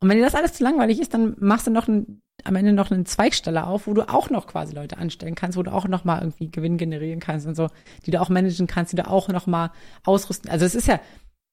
[0.00, 2.72] Und wenn dir das alles zu langweilig ist, dann machst du noch ein, am Ende
[2.72, 5.86] noch eine Zweigstelle auf, wo du auch noch quasi Leute anstellen kannst, wo du auch
[5.86, 7.68] noch mal irgendwie Gewinn generieren kannst und so,
[8.04, 9.70] die du auch managen kannst, die du auch noch mal
[10.04, 10.50] ausrüsten.
[10.50, 11.00] Also es ist ja,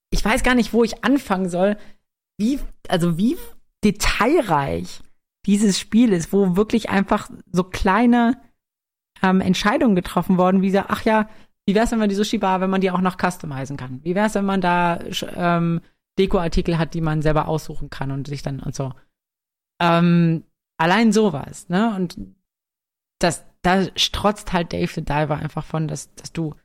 [0.10, 1.78] ich weiß gar nicht, wo ich anfangen soll,
[2.40, 3.38] wie, also wie
[3.84, 5.02] detailreich
[5.46, 8.42] dieses Spiel ist, wo wirklich einfach so kleine
[9.22, 11.30] ähm, Entscheidungen getroffen worden, wie gesagt, ach ja,
[11.66, 14.00] wie wäre es, wenn man die Sushi-Bar, wenn man die auch noch customizen kann?
[14.04, 15.00] Wie wäre es, wenn man da
[15.36, 15.82] ähm,
[16.20, 18.94] Dekoartikel hat, die man selber aussuchen kann und sich dann und so.
[19.82, 20.44] Ähm,
[20.78, 21.96] allein sowas, ne?
[21.96, 22.18] Und
[23.20, 26.56] das, da strotzt halt Dave the Diver einfach von, dass, dass du,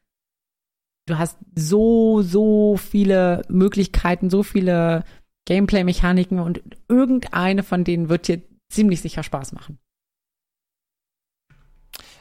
[1.06, 5.04] du hast so, so viele Möglichkeiten, so viele
[5.46, 9.78] Gameplay-Mechaniken und irgendeine von denen wird dir ziemlich sicher Spaß machen.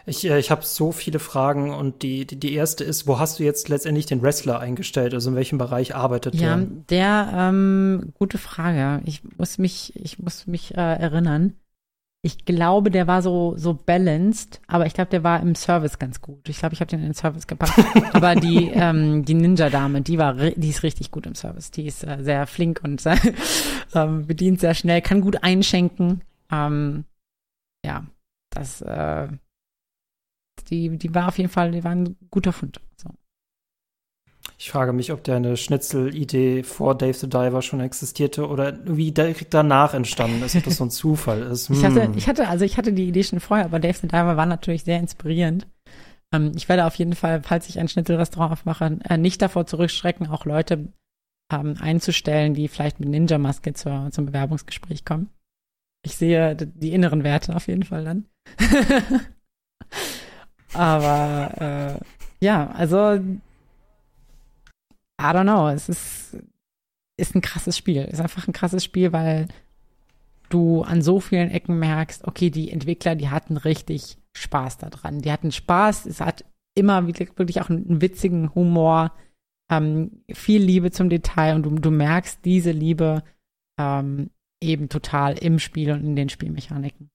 [0.05, 3.39] Ich, äh, ich habe so viele Fragen und die, die, die erste ist, wo hast
[3.39, 5.13] du jetzt letztendlich den Wrestler eingestellt?
[5.13, 6.67] Also in welchem Bereich arbeitet ja, der?
[6.89, 9.01] Der, ähm, gute Frage.
[9.05, 11.53] Ich muss mich, ich muss mich äh, erinnern.
[12.25, 16.21] Ich glaube, der war so, so balanced, aber ich glaube, der war im Service ganz
[16.21, 16.47] gut.
[16.47, 17.73] Ich glaube, ich habe den in den Service gepackt.
[18.13, 21.71] aber die, ähm, die Ninja-Dame, die war, die ist richtig gut im Service.
[21.71, 23.03] Die ist äh, sehr flink und
[23.93, 26.21] ähm, bedient sehr schnell, kann gut einschenken.
[26.49, 27.03] Ähm,
[27.85, 28.05] ja,
[28.51, 29.27] das, äh,
[30.69, 32.79] die, die war auf jeden Fall, die war ein guter Fund.
[32.97, 33.09] So.
[34.57, 39.53] Ich frage mich, ob deine Schnitzel-Idee vor Dave the Diver schon existierte oder wie direkt
[39.53, 41.69] danach entstanden ist, ob das so ein Zufall ist.
[41.69, 41.75] Hm.
[41.75, 42.17] Ich, hatte, hm.
[42.17, 44.83] ich hatte, also ich hatte die Idee schon vorher, aber Dave the Diver war natürlich
[44.83, 45.67] sehr inspirierend.
[46.33, 50.27] Ähm, ich werde auf jeden Fall, falls ich ein Schnitzelrestaurant aufmache, äh, nicht davor zurückschrecken,
[50.27, 50.87] auch Leute
[51.51, 55.29] ähm, einzustellen, die vielleicht mit Ninja-Maske zur, zum Bewerbungsgespräch kommen.
[56.05, 58.25] Ich sehe die inneren Werte auf jeden Fall dann.
[60.73, 63.15] Aber äh, ja, also
[65.23, 66.37] I don't know, es ist,
[67.17, 68.03] ist ein krasses Spiel.
[68.03, 69.47] Ist einfach ein krasses Spiel, weil
[70.49, 75.21] du an so vielen Ecken merkst, okay, die Entwickler, die hatten richtig Spaß daran.
[75.21, 79.13] Die hatten Spaß, es hat immer wirklich auch einen witzigen Humor,
[79.71, 83.23] ähm, viel Liebe zum Detail und du, du merkst diese Liebe
[83.79, 84.29] ähm,
[84.61, 87.09] eben total im Spiel und in den Spielmechaniken.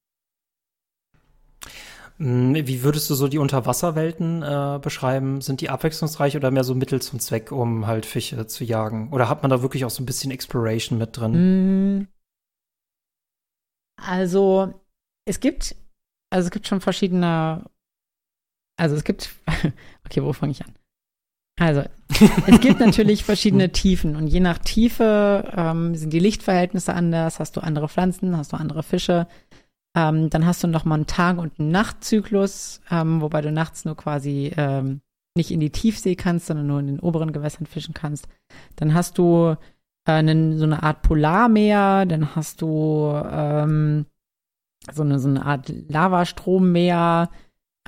[2.19, 5.41] Hm, wie würdest du so die Unterwasserwelten äh, beschreiben?
[5.41, 9.13] Sind die abwechslungsreich oder mehr so Mittel zum Zweck, um halt Fische zu jagen?
[9.13, 11.35] Oder hat man da wirklich auch so ein bisschen Exploration mit drin?
[11.35, 12.09] Hm.
[14.01, 14.75] Also,
[15.27, 15.77] es gibt,
[16.31, 17.65] also es gibt schon verschiedene,
[18.77, 19.35] also es gibt,
[20.07, 20.75] okay, wo fange ich an?
[21.61, 21.83] Also,
[22.47, 27.57] es gibt natürlich verschiedene Tiefen und je nach Tiefe ähm, sind die Lichtverhältnisse anders, hast
[27.57, 29.27] du andere Pflanzen, hast du andere Fische.
[29.97, 33.85] Ähm, dann hast du noch mal einen Tag- und einen Nachtzyklus, ähm, wobei du nachts
[33.85, 35.01] nur quasi ähm,
[35.35, 38.29] nicht in die Tiefsee kannst, sondern nur in den oberen Gewässern fischen kannst.
[38.77, 39.57] Dann hast du
[40.07, 44.07] äh, einen, so eine Art Polarmeer, dann hast du ähm,
[44.93, 47.31] so, eine, so eine Art Lavastrommmeer,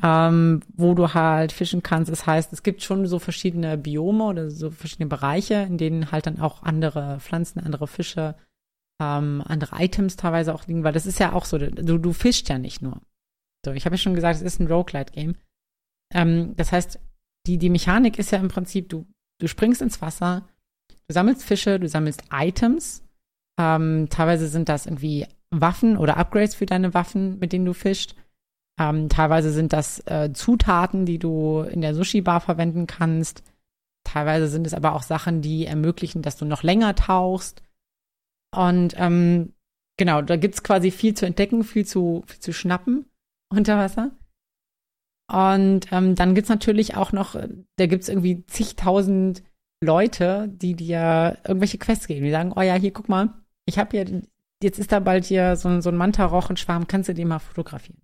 [0.03, 2.11] ähm, wo du halt fischen kannst.
[2.11, 6.27] Das heißt, es gibt schon so verschiedene Biome oder so verschiedene Bereiche, in denen halt
[6.27, 8.37] dann auch andere Pflanzen, andere Fische,
[9.01, 12.49] ähm, andere Items teilweise auch liegen, weil das ist ja auch so, du, du fischst
[12.49, 13.01] ja nicht nur.
[13.65, 15.37] So, ich habe ja schon gesagt, es ist ein Roguelite-Game.
[16.15, 17.01] Ähm, das heißt,
[17.47, 19.07] die, die Mechanik ist ja im Prinzip, du,
[19.41, 20.47] du springst ins Wasser,
[21.09, 23.03] du sammelst Fische, du sammelst Items.
[23.59, 28.15] Ähm, teilweise sind das irgendwie Waffen oder Upgrades für deine Waffen, mit denen du fischst.
[28.79, 33.43] Ähm, teilweise sind das äh, Zutaten, die du in der Sushi-Bar verwenden kannst.
[34.05, 37.63] Teilweise sind es aber auch Sachen, die ermöglichen, dass du noch länger tauchst.
[38.57, 39.53] Und ähm,
[39.97, 43.07] genau, da gibt's quasi viel zu entdecken, viel zu, viel zu schnappen
[43.51, 44.13] unter Wasser.
[45.31, 47.37] Und ähm, dann gibt's natürlich auch noch,
[47.77, 49.45] da gibt's irgendwie zigtausend
[49.83, 52.25] Leute, die dir irgendwelche Quests geben.
[52.25, 53.35] Die sagen, oh ja, hier, guck mal,
[53.65, 54.23] ich habe hier,
[54.63, 58.03] jetzt ist da bald hier so, so ein Manta-Rochenschwarm, kannst du den mal fotografieren?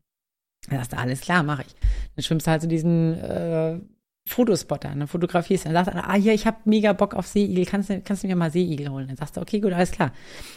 [0.69, 1.75] Dann sagst du, alles klar, mache ich.
[2.15, 3.81] Dann schwimmst du halt so diesen äh,
[4.29, 7.91] Fotospotter, dann fotografierst dann sagst du, ah hier, ich habe mega Bock auf Seeigel, kannst
[7.91, 9.07] du, kannst du mir mal Seeigel holen?
[9.07, 10.13] Dann sagst du, okay, gut, alles klar.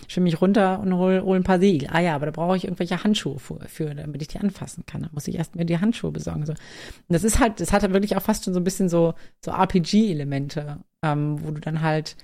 [0.08, 1.88] Schwimm mich runter und hol, hol ein paar Seeigel.
[1.92, 5.04] Ah ja, aber da brauche ich irgendwelche Handschuhe für, für, damit ich die anfassen kann.
[5.04, 6.48] Dann muss ich erst mir die Handschuhe besorgen.
[6.48, 6.54] So.
[6.54, 6.60] Und
[7.10, 9.14] das ist halt, das hat halt wirklich auch fast schon so ein bisschen so,
[9.46, 12.16] so RPG-Elemente, ähm, wo du dann halt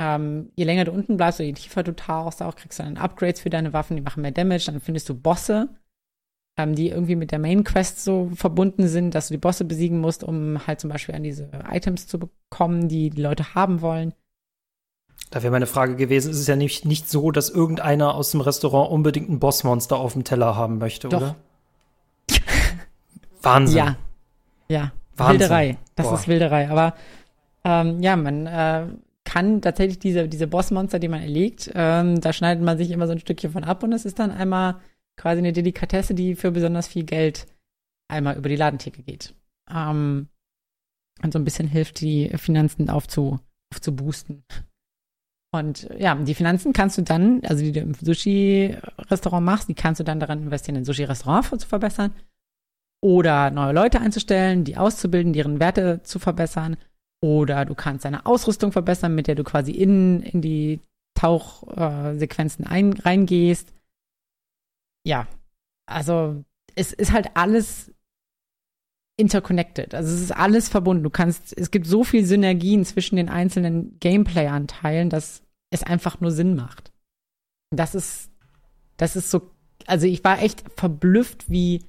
[0.00, 2.96] ähm, je länger du unten bleibst oder je tiefer du tauchst, auch kriegst du dann
[2.98, 5.68] Upgrades für deine Waffen, die machen mehr Damage, dann findest du Bosse,
[6.56, 10.00] ähm, die irgendwie mit der Main Quest so verbunden sind, dass du die Bosse besiegen
[10.00, 14.14] musst, um halt zum Beispiel an diese Items zu bekommen, die die Leute haben wollen.
[15.30, 18.40] Da wäre meine Frage gewesen, ist es ja nicht, nicht so, dass irgendeiner aus dem
[18.40, 21.20] Restaurant unbedingt ein Bossmonster auf dem Teller haben möchte, Doch.
[21.20, 21.36] oder?
[23.42, 23.76] Wahnsinn.
[23.76, 23.96] Ja.
[24.68, 24.92] Ja.
[25.16, 25.40] Wahnsinn.
[25.40, 25.78] Wilderei.
[25.94, 26.14] Das Boah.
[26.14, 26.70] ist Wilderei.
[26.70, 26.94] Aber
[27.64, 28.86] ähm, ja, man äh,
[29.24, 33.12] kann tatsächlich diese, diese Bossmonster, die man erlegt, ähm, da schneidet man sich immer so
[33.12, 34.76] ein Stückchen von ab und es ist dann einmal
[35.16, 37.46] quasi eine Delikatesse, die für besonders viel Geld
[38.08, 39.34] einmal über die Ladentheke geht.
[39.70, 40.28] Ähm,
[41.22, 43.40] und so ein bisschen hilft, die Finanzen aufzu,
[43.72, 44.44] aufzuboosten.
[45.54, 50.00] Und ja, die Finanzen kannst du dann, also die du im Sushi-Restaurant machst, die kannst
[50.00, 52.12] du dann daran investieren, ein Sushi-Restaurant zu verbessern
[53.02, 56.76] oder neue Leute einzustellen, die auszubilden, deren Werte zu verbessern.
[57.22, 60.80] Oder du kannst deine Ausrüstung verbessern, mit der du quasi in, in die
[61.14, 63.72] Tauchsequenzen ein, reingehst
[65.06, 65.28] ja,
[65.86, 67.92] also es ist halt alles
[69.18, 69.94] interconnected.
[69.94, 71.04] Also es ist alles verbunden.
[71.04, 76.32] Du kannst, es gibt so viel Synergien zwischen den einzelnen Gameplay-Anteilen, dass es einfach nur
[76.32, 76.92] Sinn macht.
[77.74, 78.30] Das ist,
[78.96, 79.50] das ist so,
[79.86, 81.84] also ich war echt verblüfft, wie,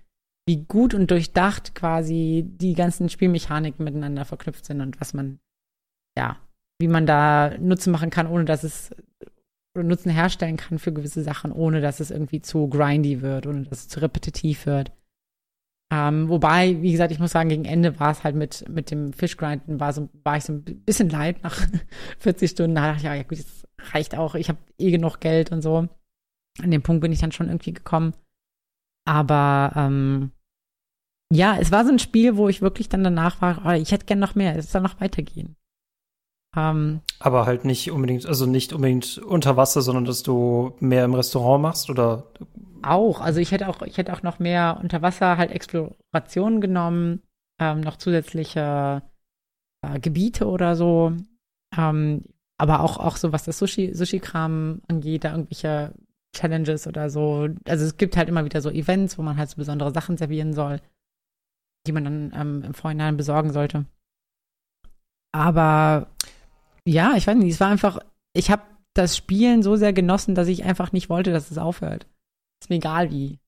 [0.48, 5.40] wie gut und durchdacht quasi die ganzen Spielmechaniken miteinander verknüpft sind und was man,
[6.18, 6.38] ja,
[6.80, 8.92] wie man da Nutzen machen kann, ohne dass es
[9.78, 13.64] oder Nutzen herstellen kann für gewisse Sachen, ohne dass es irgendwie zu grindy wird, ohne
[13.64, 14.92] dass es zu repetitiv wird.
[15.90, 19.14] Ähm, wobei, wie gesagt, ich muss sagen, gegen Ende war es halt mit, mit dem
[19.14, 21.56] Fischgrinden, war, so, war ich so ein bisschen leid nach
[22.20, 22.76] 40 Stunden.
[22.76, 25.88] Da dachte ich, ja gut, das reicht auch, ich habe eh genug Geld und so.
[26.62, 28.14] An dem Punkt bin ich dann schon irgendwie gekommen.
[29.06, 30.32] Aber ähm,
[31.32, 34.06] ja, es war so ein Spiel, wo ich wirklich dann danach war, oh, ich hätte
[34.06, 35.56] gern noch mehr, es soll noch weitergehen.
[36.58, 41.14] Ähm, Aber halt nicht unbedingt, also nicht unbedingt unter Wasser, sondern dass du mehr im
[41.14, 42.24] Restaurant machst oder
[42.82, 47.22] auch, also ich hätte auch, ich hätte auch noch mehr unter Wasser halt Explorationen genommen.
[47.60, 49.02] ähm, noch zusätzliche
[49.82, 51.14] äh, Gebiete oder so.
[51.76, 52.24] Ähm,
[52.60, 55.94] aber auch, auch so, was das Sushi, Sushi-Kram angeht, da irgendwelche
[56.36, 57.50] Challenges oder so.
[57.68, 60.54] Also es gibt halt immer wieder so Events, wo man halt so besondere Sachen servieren
[60.54, 60.82] soll,
[61.88, 63.86] die man dann ähm, im Vorhinein besorgen sollte.
[65.32, 66.08] Aber
[66.88, 68.00] ja, ich weiß nicht, es war einfach,
[68.34, 72.08] ich habe das Spielen so sehr genossen, dass ich einfach nicht wollte, dass es aufhört.
[72.62, 73.40] Ist mir egal wie.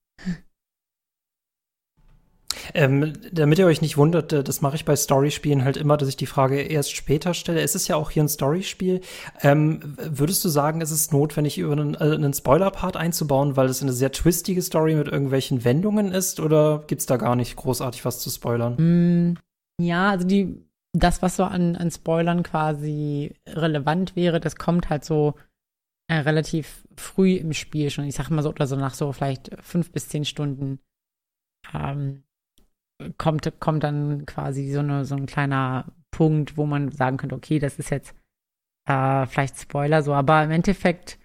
[2.74, 6.08] Ähm, damit ihr euch nicht wundert, äh, das mache ich bei Storyspielen halt immer, dass
[6.08, 7.60] ich die Frage erst später stelle.
[7.60, 9.00] Es ist ja auch hier ein Storyspiel.
[9.40, 13.82] Ähm, würdest du sagen, es ist notwendig, über einen, äh, einen Spoiler-Part einzubauen, weil es
[13.82, 16.38] eine sehr twistige Story mit irgendwelchen Wendungen ist?
[16.38, 18.76] Oder gibt's da gar nicht großartig was zu spoilern?
[18.76, 19.36] Mm,
[19.82, 25.04] ja, also die, das, was so an, an Spoilern quasi relevant wäre, das kommt halt
[25.04, 25.34] so
[26.08, 28.04] äh, relativ früh im Spiel schon.
[28.04, 30.80] Ich sag mal so, oder so nach so vielleicht fünf bis zehn Stunden.
[31.72, 32.24] Ähm,
[33.18, 37.58] kommt, kommt dann quasi so, eine, so ein kleiner Punkt, wo man sagen könnte, okay,
[37.58, 38.14] das ist jetzt
[38.88, 41.18] äh, vielleicht Spoiler so, aber im Endeffekt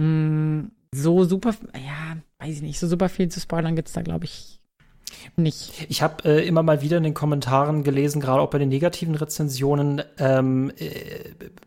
[0.00, 3.94] mh, mm, so super, ja, weiß ich nicht, so super viel zu spoilern gibt es
[3.94, 4.60] da, glaube ich,
[5.36, 5.86] nicht.
[5.88, 9.14] Ich habe äh, immer mal wieder in den Kommentaren gelesen, gerade auch bei den negativen
[9.14, 10.90] Rezensionen, ähm, äh,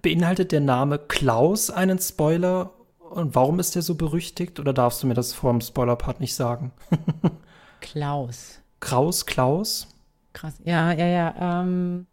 [0.01, 2.71] beinhaltet der Name Klaus einen Spoiler?
[2.99, 4.59] Und warum ist der so berüchtigt?
[4.59, 6.71] Oder darfst du mir das vor dem Spoiler-Part nicht sagen?
[7.81, 8.61] Klaus.
[8.79, 9.87] Kraus, Klaus?
[10.33, 10.55] Krass.
[10.63, 11.61] Ja, ja, ja.
[11.61, 12.07] Ähm,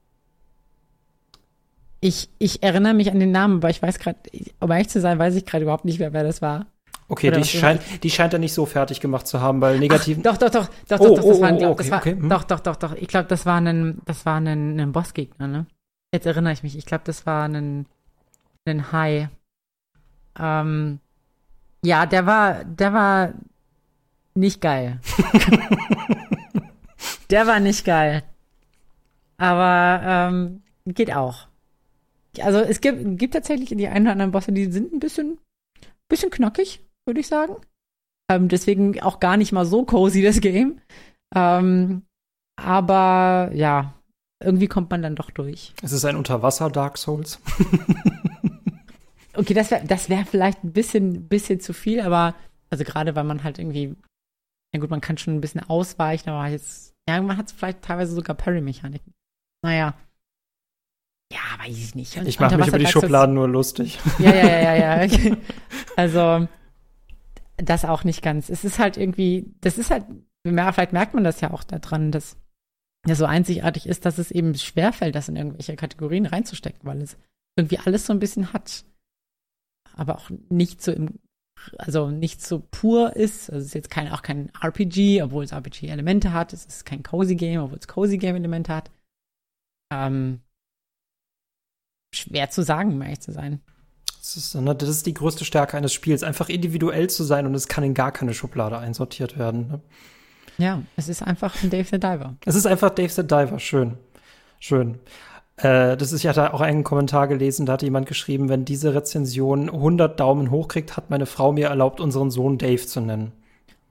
[2.01, 4.19] ich, ich erinnere mich an den Namen, aber ich weiß gerade,
[4.61, 6.67] um ehrlich zu sein, weiß ich gerade überhaupt nicht mehr, wer das war.
[7.09, 10.23] Okay, die scheint, die scheint er nicht so fertig gemacht zu haben, weil negativen.
[10.27, 12.13] Ach, doch, doch, doch, doch, oh, doch, das, oh, war, oh, okay, das war, okay,
[12.13, 12.29] hm.
[12.29, 12.95] doch, doch, doch, doch.
[12.95, 15.67] Ich glaube, das war ein, das war ein, ein Bossgegner, ne?
[16.13, 16.77] Jetzt erinnere ich mich.
[16.77, 17.87] Ich glaube, das war ein,
[18.67, 19.29] ein Hai.
[20.39, 21.01] Ähm,
[21.85, 23.33] ja, der war, der war
[24.35, 25.01] nicht geil.
[27.33, 28.25] Der war nicht geil.
[29.39, 31.49] Aber ähm, geht auch.
[32.41, 35.39] Also es gibt, gibt tatsächlich die einen oder anderen Bosse, die sind ein bisschen,
[36.09, 37.57] bisschen knackig, würde ich sagen.
[38.31, 40.81] Ähm, deswegen auch gar nicht mal so cozy, das Game.
[41.35, 42.03] Ähm,
[42.57, 43.95] aber ja,
[44.43, 45.75] irgendwie kommt man dann doch durch.
[45.83, 47.41] Es ist ein Unterwasser-Dark Souls.
[49.35, 52.35] okay, das wäre das wär vielleicht ein bisschen, bisschen zu viel, aber
[52.71, 53.97] also gerade weil man halt irgendwie,
[54.75, 58.15] ja gut, man kann schon ein bisschen ausweichen, aber jetzt ja, man hat vielleicht teilweise
[58.15, 59.13] sogar Parry-Mechaniken.
[59.65, 59.95] Naja.
[61.33, 62.17] Ja, weiß ich nicht.
[62.17, 63.99] Ich mache mich über die Schubladen nur lustig.
[64.19, 65.37] Ja, ja, ja, ja, ja.
[65.97, 66.49] Also,
[67.65, 68.49] das auch nicht ganz.
[68.49, 70.05] Es ist halt irgendwie, das ist halt,
[70.45, 72.37] vielleicht merkt man das ja auch daran, dass
[73.07, 77.17] ja so einzigartig ist, dass es eben schwerfällt, das in irgendwelche Kategorien reinzustecken, weil es
[77.57, 78.85] irgendwie alles so ein bisschen hat.
[79.95, 81.19] Aber auch nicht so im
[81.79, 83.51] also nicht so pur ist.
[83.51, 86.53] Also es ist jetzt kein, auch kein RPG, obwohl es RPG-Elemente hat.
[86.53, 88.91] Es ist kein Cozy Game, obwohl es Cozy Game-Elemente hat.
[89.93, 90.41] Ähm,
[92.15, 93.61] schwer zu sagen, um ehrlich zu sein.
[94.23, 97.57] Das ist, ne, das ist die größte Stärke eines Spiels, einfach individuell zu sein und
[97.57, 99.67] es kann in gar keine Schublade einsortiert werden.
[99.67, 99.81] Ne?
[100.59, 102.37] Ja, es ist einfach ein Dave the Diver.
[102.47, 103.99] Es ist einfach Dave the Diver, schön.
[104.61, 105.01] Schön.
[105.57, 108.95] Äh, das ist, ich hatte auch einen Kommentar gelesen, da hat jemand geschrieben, wenn diese
[108.95, 113.33] Rezension 100 Daumen hoch kriegt, hat meine Frau mir erlaubt, unseren Sohn Dave zu nennen.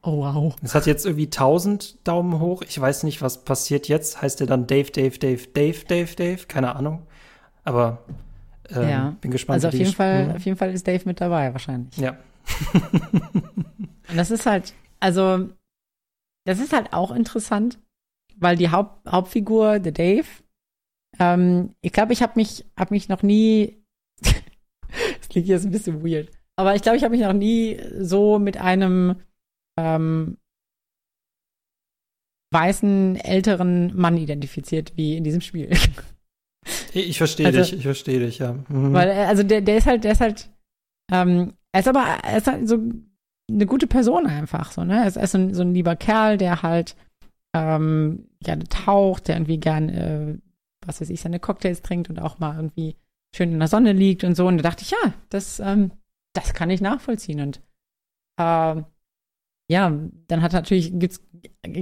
[0.01, 0.55] Oh, wow.
[0.63, 2.63] Es hat jetzt irgendwie 1000 Daumen hoch.
[2.65, 4.21] Ich weiß nicht, was passiert jetzt.
[4.21, 6.47] Heißt der dann Dave, Dave, Dave, Dave, Dave, Dave?
[6.47, 7.01] Keine Ahnung.
[7.65, 7.99] Aber
[8.75, 9.17] ähm, ja.
[9.21, 9.55] bin gespannt.
[9.55, 11.95] Also auf jeden, Fall, auf jeden Fall ist Dave mit dabei, wahrscheinlich.
[11.97, 12.17] Ja.
[14.09, 15.49] Und das ist halt, also,
[16.45, 17.79] das ist halt auch interessant,
[18.35, 20.27] weil die Haupt, Hauptfigur, der Dave,
[21.19, 23.83] ähm, ich glaube, ich habe mich, hab mich noch nie,
[24.21, 28.39] das klingt jetzt ein bisschen weird, aber ich glaube, ich habe mich noch nie so
[28.39, 29.15] mit einem
[29.77, 30.37] ähm,
[32.51, 35.71] weißen, älteren Mann identifiziert wie in diesem Spiel.
[36.93, 38.53] Ich verstehe also, dich, ich verstehe dich, ja.
[38.67, 38.93] Mhm.
[38.93, 40.49] Weil, äh, also der, der ist halt, der ist halt,
[41.11, 42.77] ähm, er ist aber, er ist halt so
[43.49, 45.01] eine gute Person einfach, so, ne?
[45.01, 46.95] Er ist, er ist so, ein, so ein lieber Kerl, der halt
[47.55, 50.37] ähm, gerne taucht, der irgendwie gern äh,
[50.85, 52.95] was weiß ich, seine Cocktails trinkt und auch mal irgendwie
[53.35, 54.47] schön in der Sonne liegt und so.
[54.47, 55.91] Und da dachte ich, ja, das, ähm,
[56.33, 57.41] das kann ich nachvollziehen.
[57.41, 57.61] Und
[58.39, 58.81] äh,
[59.69, 61.23] ja, dann hat natürlich gibt's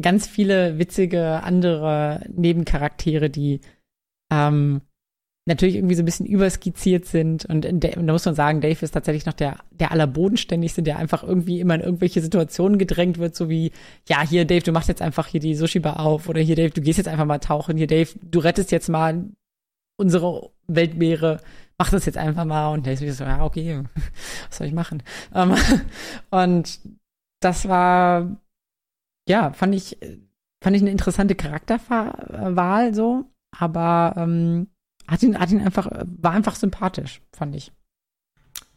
[0.02, 3.62] ganz viele witzige andere Nebencharaktere, die
[4.32, 4.82] ähm,
[5.50, 7.46] natürlich irgendwie so ein bisschen überskizziert sind.
[7.46, 11.24] Und, und da muss man sagen, Dave ist tatsächlich noch der, der allerbodenständigste, der einfach
[11.24, 13.72] irgendwie immer in irgendwelche Situationen gedrängt wird, so wie,
[14.08, 16.82] ja, hier, Dave, du machst jetzt einfach hier die Sushi-Bar auf oder hier, Dave, du
[16.82, 19.26] gehst jetzt einfach mal tauchen, hier, Dave, du rettest jetzt mal
[19.98, 21.42] unsere Weltmeere,
[21.78, 22.72] mach das jetzt einfach mal.
[22.74, 23.84] Und Dave ist so, ja, okay,
[24.50, 25.04] was soll ich machen?
[25.34, 25.58] Um, ähm,
[26.30, 26.80] und
[27.42, 28.38] das war,
[29.28, 29.98] ja, fand ich
[30.62, 33.26] fand ich eine interessante Charakterwahl so,
[33.58, 34.68] aber ähm,
[35.10, 37.72] hat ihn, hat ihn einfach, war einfach sympathisch, fand ich.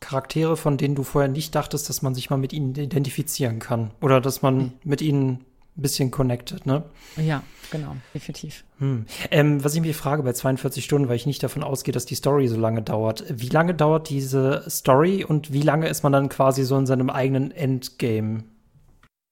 [0.00, 3.92] Charaktere, von denen du vorher nicht dachtest, dass man sich mal mit ihnen identifizieren kann.
[4.00, 4.72] Oder dass man mhm.
[4.84, 5.44] mit ihnen
[5.76, 6.84] ein bisschen connected, ne?
[7.16, 8.64] Ja, genau, definitiv.
[8.78, 9.06] Hm.
[9.30, 12.14] Ähm, was ich mich frage bei 42 Stunden, weil ich nicht davon ausgehe, dass die
[12.14, 13.24] Story so lange dauert.
[13.30, 17.08] Wie lange dauert diese Story und wie lange ist man dann quasi so in seinem
[17.08, 18.44] eigenen Endgame?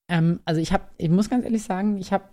[0.09, 2.25] Ähm, also ich habe, ich muss ganz ehrlich sagen, ich habe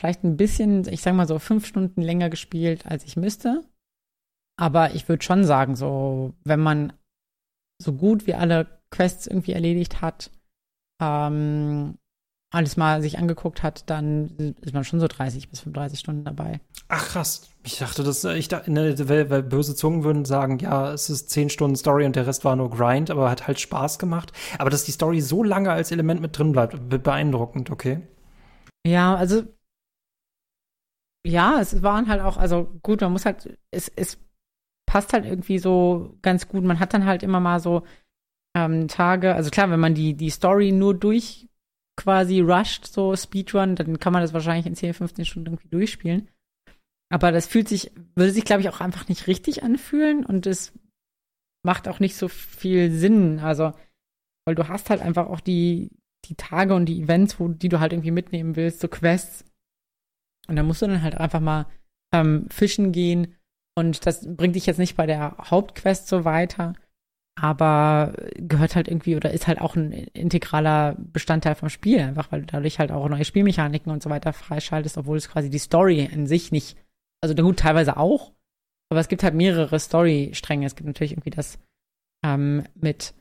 [0.00, 3.62] vielleicht ein bisschen, ich sag mal so fünf Stunden länger gespielt, als ich müsste.
[4.56, 6.92] Aber ich würde schon sagen, so, wenn man
[7.82, 10.30] so gut wie alle Quests irgendwie erledigt hat,
[11.02, 11.98] ähm,
[12.54, 16.60] alles mal sich angeguckt hat, dann ist man schon so 30 bis 35 Stunden dabei.
[16.86, 17.48] Ach krass.
[17.64, 21.30] Ich dachte, dass ich dachte, ne, weil, weil böse Zungen würden sagen, ja, es ist
[21.30, 24.32] 10 Stunden Story und der Rest war nur Grind, aber hat halt Spaß gemacht.
[24.58, 28.02] Aber dass die Story so lange als Element mit drin bleibt, beeindruckend, okay?
[28.86, 29.42] Ja, also
[31.26, 34.18] ja, es waren halt auch, also gut, man muss halt, es, es
[34.94, 36.62] passt halt irgendwie so ganz gut.
[36.62, 37.82] Man hat dann halt immer mal so
[38.56, 41.48] ähm, Tage, also klar, wenn man die, die Story nur durch
[42.00, 46.28] quasi rusht, so Speedrun, dann kann man das wahrscheinlich in 10, 15 Stunden irgendwie durchspielen.
[47.12, 50.72] Aber das fühlt sich, würde sich, glaube ich, auch einfach nicht richtig anfühlen und es
[51.64, 53.40] macht auch nicht so viel Sinn.
[53.40, 53.72] Also,
[54.46, 55.90] weil du hast halt einfach auch die,
[56.26, 59.44] die Tage und die Events, wo, die du halt irgendwie mitnehmen willst, so Quests.
[60.46, 61.66] Und da musst du dann halt einfach mal
[62.12, 63.34] ähm, fischen gehen.
[63.76, 66.74] Und das bringt dich jetzt nicht bei der Hauptquest so weiter
[67.36, 72.40] aber gehört halt irgendwie oder ist halt auch ein integraler Bestandteil vom Spiel, einfach weil
[72.40, 76.04] du dadurch halt auch neue Spielmechaniken und so weiter freischaltest, obwohl es quasi die Story
[76.04, 76.76] in sich nicht,
[77.20, 78.32] also gut, teilweise auch,
[78.88, 80.66] aber es gibt halt mehrere Story-Stränge.
[80.66, 81.58] Es gibt natürlich irgendwie das
[82.24, 83.14] ähm, mit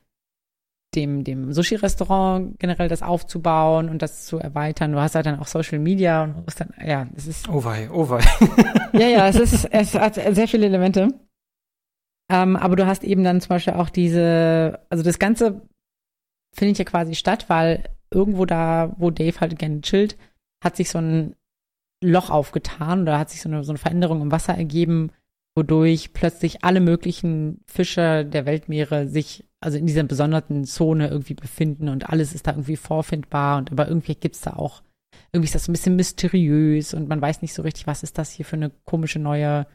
[0.95, 4.91] dem, dem Sushi-Restaurant generell das aufzubauen und das zu erweitern.
[4.91, 7.49] Du hast halt dann auch Social Media und musst dann, ja, es ist.
[7.49, 8.21] Oh wei, oh wei.
[8.93, 11.09] ja, ja, es ist, es hat sehr viele Elemente.
[12.31, 15.61] Ähm, aber du hast eben dann zum Beispiel auch diese, also das Ganze
[16.55, 20.17] findet ja quasi statt, weil irgendwo da, wo Dave halt gerne chillt,
[20.63, 21.35] hat sich so ein
[22.01, 25.11] Loch aufgetan oder hat sich so eine, so eine Veränderung im Wasser ergeben,
[25.55, 31.89] wodurch plötzlich alle möglichen Fische der Weltmeere sich also in dieser besonderen Zone irgendwie befinden
[31.89, 34.83] und alles ist da irgendwie vorfindbar und aber irgendwie gibt's da auch,
[35.31, 38.31] irgendwie ist das ein bisschen mysteriös und man weiß nicht so richtig, was ist das
[38.31, 39.67] hier für eine komische neue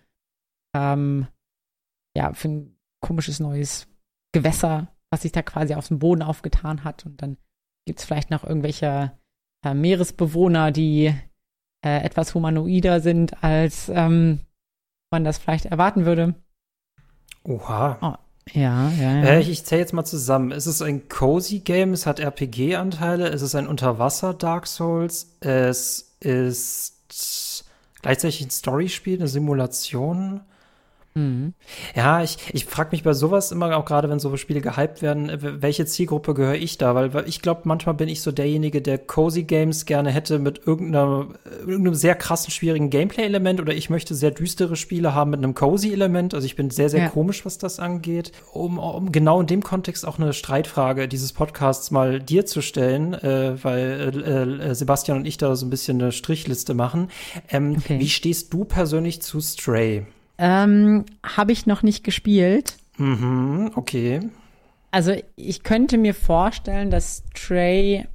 [0.74, 1.26] ähm,
[2.16, 3.88] ja, für ein komisches neues
[4.32, 7.06] Gewässer, was sich da quasi auf dem Boden aufgetan hat.
[7.06, 7.36] Und dann
[7.86, 9.12] gibt es vielleicht noch irgendwelche
[9.64, 11.14] äh, Meeresbewohner, die
[11.84, 14.40] äh, etwas humanoider sind, als ähm,
[15.10, 16.34] man das vielleicht erwarten würde.
[17.44, 17.98] Oha.
[18.00, 18.14] Oh,
[18.52, 19.24] ja, ja, ja.
[19.24, 20.52] Äh, ich, ich zähle jetzt mal zusammen.
[20.52, 27.64] Es ist ein cozy Game, es hat RPG-Anteile, es ist ein Unterwasser-Dark Souls, es ist
[28.02, 30.42] gleichzeitig ein Story-Spiel, eine Simulation.
[31.14, 31.54] Mhm.
[31.94, 35.30] Ja, ich, ich frage mich bei sowas immer auch gerade, wenn so Spiele gehypt werden,
[35.62, 36.94] welche Zielgruppe gehöre ich da?
[36.94, 40.66] Weil, weil ich glaube, manchmal bin ich so derjenige, der Cozy Games gerne hätte mit
[40.66, 41.34] irgendeinem
[41.94, 46.34] sehr krassen, schwierigen Gameplay-Element oder ich möchte sehr düstere Spiele haben mit einem Cozy-Element.
[46.34, 47.08] Also ich bin sehr, sehr ja.
[47.08, 48.32] komisch, was das angeht.
[48.52, 53.14] Um, um genau in dem Kontext auch eine Streitfrage dieses Podcasts mal dir zu stellen,
[53.14, 57.08] äh, weil äh, äh, Sebastian und ich da so ein bisschen eine Strichliste machen.
[57.48, 57.98] Ähm, okay.
[57.98, 60.06] Wie stehst du persönlich zu Stray?
[60.38, 62.76] Ähm, Habe ich noch nicht gespielt.
[62.96, 64.20] Mhm, okay.
[64.90, 68.06] Also ich könnte mir vorstellen, dass Stray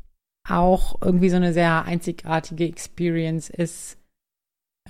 [0.48, 3.98] auch irgendwie so eine sehr einzigartige Experience ist,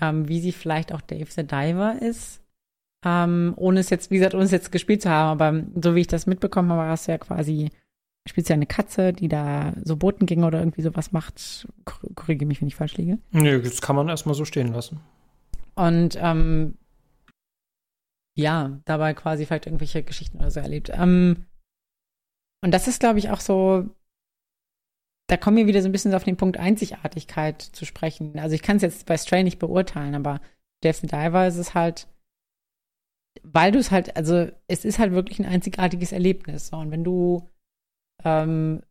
[0.01, 2.41] ähm, wie sie vielleicht auch Dave the Diver ist.
[3.05, 6.01] Ähm, ohne es jetzt, wie gesagt, ohne es jetzt gespielt zu haben, aber so wie
[6.01, 7.69] ich das mitbekommen habe, war es ja quasi,
[8.27, 11.67] spielt ja eine Katze, die da so Botengänge oder irgendwie sowas macht.
[12.15, 13.19] Korrigiere mich, wenn ich falsch liege.
[13.31, 15.01] Nö, das kann man erstmal so stehen lassen.
[15.75, 16.75] Und ähm,
[18.35, 20.89] ja, dabei quasi vielleicht irgendwelche Geschichten oder so erlebt.
[20.93, 21.45] Ähm,
[22.63, 23.89] und das ist, glaube ich, auch so,
[25.27, 28.39] da kommen wir wieder so ein bisschen auf den Punkt Einzigartigkeit zu sprechen.
[28.39, 30.41] Also ich kann es jetzt bei Stray nicht beurteilen, aber
[30.83, 32.07] the Diver ist es halt,
[33.41, 36.67] weil du es halt, also es ist halt wirklich ein einzigartiges Erlebnis.
[36.67, 36.77] So.
[36.77, 37.49] Und wenn du
[38.23, 38.81] ähm,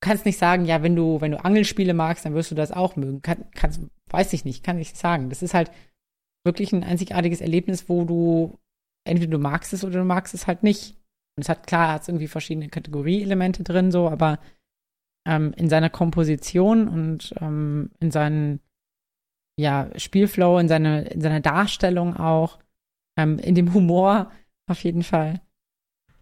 [0.00, 2.96] kannst nicht sagen, ja, wenn du, wenn du Angelspiele magst, dann wirst du das auch
[2.96, 3.22] mögen.
[3.22, 3.80] Kann, kannst,
[4.10, 5.30] weiß ich nicht, kann ich sagen.
[5.30, 5.70] Das ist halt
[6.44, 8.58] wirklich ein einzigartiges Erlebnis, wo du
[9.04, 10.96] entweder du magst es oder du magst es halt nicht.
[11.36, 14.38] Und es hat klar, hat es irgendwie verschiedene Kategorieelemente drin, so, aber
[15.26, 18.60] ähm, in seiner Komposition und ähm, in seinen
[19.58, 22.58] ja, Spielflow, in, seine, in seiner Darstellung auch,
[23.18, 24.30] ähm, in dem Humor
[24.66, 25.40] auf jeden Fall.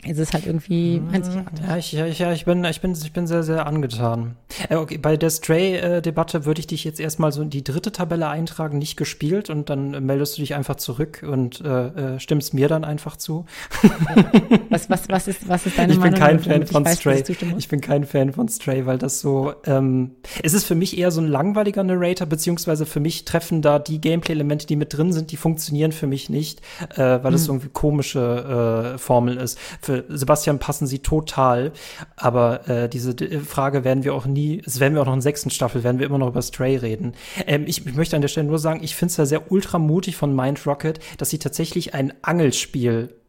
[0.06, 1.66] Ist es halt irgendwie hm, einzigartig.
[1.66, 4.36] Ja, ich, ja, ich, ja, ich bin, ich bin, ich bin sehr, sehr angetan.
[4.68, 8.28] Äh, okay, bei der Stray-Debatte würde ich dich jetzt erstmal so in die dritte Tabelle
[8.28, 12.68] eintragen, nicht gespielt, und dann meldest du dich einfach zurück und äh, äh stimmst mir
[12.68, 13.44] dann einfach zu.
[14.70, 16.14] was, was, was ist, was ist deine ich Meinung?
[16.14, 17.22] Bin kein Fan von weiß, Stray.
[17.58, 21.10] Ich bin kein Fan von Stray, weil das so, ähm, es ist für mich eher
[21.10, 25.30] so ein langweiliger Narrator, beziehungsweise für mich treffen da die Gameplay-Elemente, die mit drin sind,
[25.30, 26.62] die funktionieren für mich nicht,
[26.96, 27.56] äh, weil es hm.
[27.56, 29.58] irgendwie komische äh, Formel ist.
[29.82, 31.72] Für für Sebastian passen sie total.
[32.16, 35.24] Aber äh, diese Frage werden wir auch nie, es werden wir auch noch in der
[35.24, 37.14] sechsten Staffel, werden wir immer noch über Stray reden.
[37.46, 39.78] Ähm, ich, ich, möchte an der Stelle nur sagen, ich finde es ja sehr ultra
[39.78, 43.19] mutig von Mind Rocket, dass sie tatsächlich ein Angelspiel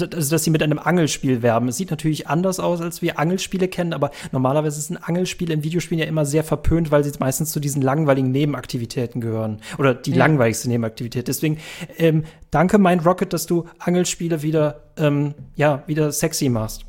[0.00, 1.68] also dass sie mit einem Angelspiel werben.
[1.68, 5.64] Es sieht natürlich anders aus, als wir Angelspiele kennen, aber normalerweise ist ein Angelspiel im
[5.64, 9.60] Videospiel ja immer sehr verpönt, weil sie meistens zu diesen langweiligen Nebenaktivitäten gehören.
[9.78, 10.18] Oder die ja.
[10.18, 11.26] langweiligste Nebenaktivität.
[11.26, 11.58] Deswegen,
[11.98, 16.84] ähm, danke, Mind Rocket, dass du Angelspiele wieder, ähm, ja, wieder sexy machst.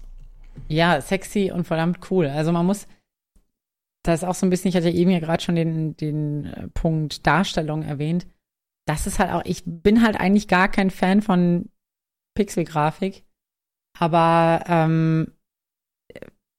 [0.67, 2.27] Ja, sexy und verdammt cool.
[2.27, 2.87] Also man muss,
[4.03, 6.67] das ist auch so ein bisschen, ich hatte eben ja gerade schon den, den äh,
[6.75, 8.27] Punkt Darstellung erwähnt.
[8.85, 11.69] Das ist halt auch, ich bin halt eigentlich gar kein Fan von
[12.37, 13.25] Pixelgrafik.
[13.99, 15.33] Aber ähm,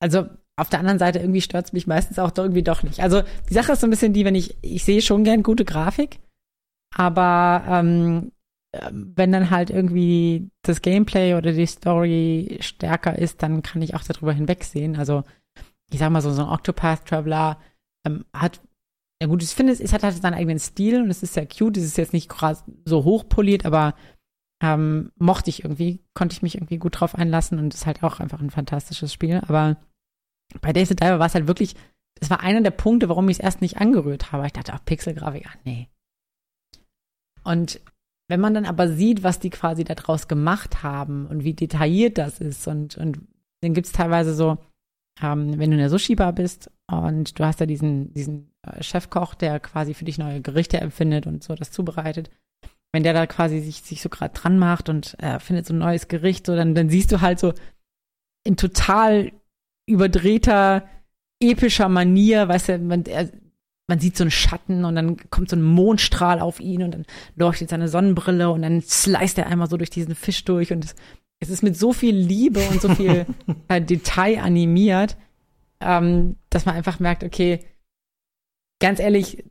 [0.01, 3.01] also auf der anderen Seite irgendwie stört es mich meistens auch irgendwie doch nicht.
[3.01, 5.65] Also die Sache ist so ein bisschen die, wenn ich, ich sehe schon gern gute
[5.65, 6.19] Grafik,
[6.97, 8.33] aber ähm,
[8.91, 14.03] wenn dann halt irgendwie das Gameplay oder die Story stärker ist, dann kann ich auch
[14.03, 14.97] darüber hinwegsehen.
[14.97, 15.23] Also
[15.93, 17.61] ich sag mal so, so ein Octopath Traveler
[18.05, 18.61] ähm, hat,
[19.23, 21.47] ja gut, ich finde, es, es hat halt seinen eigenen Stil und es ist sehr
[21.47, 21.77] cute.
[21.77, 22.31] Es ist jetzt nicht
[22.85, 23.95] so hochpoliert, aber
[24.63, 28.21] ähm, mochte ich irgendwie, konnte ich mich irgendwie gut drauf einlassen und ist halt auch
[28.21, 29.41] einfach ein fantastisches Spiel.
[29.47, 29.77] Aber
[30.61, 31.77] bei Days of Diver war es halt wirklich,
[32.19, 34.47] das war einer der Punkte, warum ich es erst nicht angerührt habe.
[34.47, 35.89] Ich dachte, ach, Pixelgrafik, ach nee.
[37.45, 37.81] Und
[38.29, 42.41] wenn man dann aber sieht, was die quasi daraus gemacht haben und wie detailliert das
[42.41, 43.21] ist und, und
[43.63, 44.59] dann gibt es teilweise so,
[45.23, 49.35] ähm, wenn du in der Sushi-Bar bist und du hast da diesen, diesen äh, Chefkoch,
[49.35, 52.31] der quasi für dich neue Gerichte empfindet und so das zubereitet
[52.93, 55.79] wenn der da quasi sich, sich so gerade dran macht und äh, findet so ein
[55.79, 57.53] neues Gericht, so dann, dann siehst du halt so
[58.45, 59.33] in total
[59.87, 60.89] überdrehter,
[61.41, 63.31] epischer Manier, weißt du, man, er,
[63.89, 67.07] man sieht so einen Schatten und dann kommt so ein Mondstrahl auf ihn und dann
[67.37, 70.95] leuchtet seine Sonnenbrille und dann sliced er einmal so durch diesen Fisch durch und es,
[71.41, 73.27] es ist mit so viel Liebe und so viel
[73.69, 75.17] äh, Detail animiert,
[75.81, 77.65] ähm, dass man einfach merkt, okay,
[78.81, 79.45] ganz ehrlich,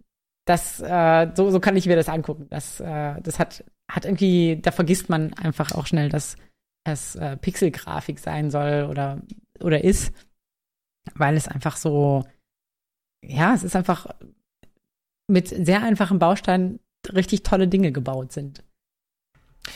[0.48, 2.48] das, äh, so, so kann ich mir das angucken.
[2.50, 6.38] Das, äh, das hat, hat irgendwie, da vergisst man einfach auch schnell, dass
[6.86, 9.22] es äh, Pixelgrafik sein soll oder,
[9.60, 10.14] oder ist,
[11.16, 12.24] weil es einfach so,
[13.26, 14.08] ja, es ist einfach
[15.28, 16.80] mit sehr einfachen Bausteinen
[17.14, 18.64] richtig tolle Dinge gebaut sind.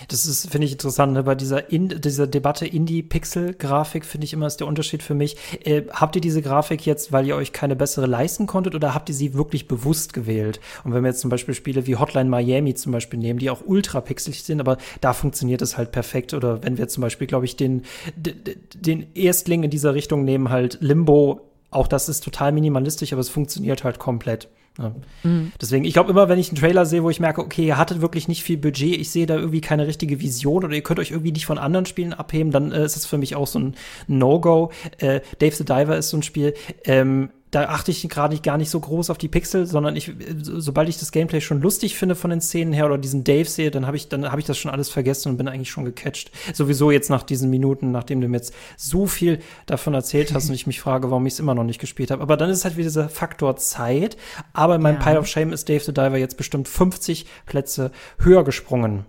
[0.08, 1.14] Das ist, finde ich, interessant.
[1.14, 1.24] Ne?
[1.24, 5.38] Bei dieser, in, dieser Debatte Indie-Pixel-Grafik finde ich immer ist der Unterschied für mich.
[5.64, 9.10] Äh, habt ihr diese Grafik jetzt, weil ihr euch keine bessere leisten konntet oder habt
[9.10, 10.60] ihr sie wirklich bewusst gewählt?
[10.84, 13.62] Und wenn wir jetzt zum Beispiel Spiele wie Hotline Miami zum Beispiel nehmen, die auch
[13.66, 16.34] ultra pixelig sind, aber da funktioniert es halt perfekt.
[16.34, 17.84] Oder wenn wir zum Beispiel, glaube ich, den,
[18.16, 23.30] den Erstling in dieser Richtung nehmen, halt Limbo, auch das ist total minimalistisch, aber es
[23.30, 24.50] funktioniert halt komplett.
[24.78, 24.96] Ja.
[25.24, 25.52] Mhm.
[25.62, 28.02] Deswegen, ich glaube immer, wenn ich einen Trailer sehe, wo ich merke, okay, ihr hattet
[28.02, 31.12] wirklich nicht viel Budget, ich sehe da irgendwie keine richtige Vision oder ihr könnt euch
[31.12, 33.76] irgendwie nicht von anderen Spielen abheben, dann äh, ist es für mich auch so ein
[34.08, 34.72] No-Go.
[35.00, 36.54] Äh, Dave the Diver ist so ein Spiel,
[36.86, 40.88] ähm, da achte ich gerade gar nicht so groß auf die Pixel, sondern ich, sobald
[40.88, 43.86] ich das Gameplay schon lustig finde von den Szenen her oder diesen Dave sehe, dann
[43.86, 46.32] habe ich, dann habe ich das schon alles vergessen und bin eigentlich schon gecatcht.
[46.54, 50.56] Sowieso jetzt nach diesen Minuten, nachdem du mir jetzt so viel davon erzählt hast und
[50.56, 52.22] ich mich frage, warum ich es immer noch nicht gespielt habe.
[52.22, 54.16] Aber dann ist halt wieder dieser Faktor Zeit.
[54.54, 55.04] Aber in meinem ja.
[55.04, 59.06] Pile of Shame ist Dave the Diver jetzt bestimmt 50 Plätze höher gesprungen.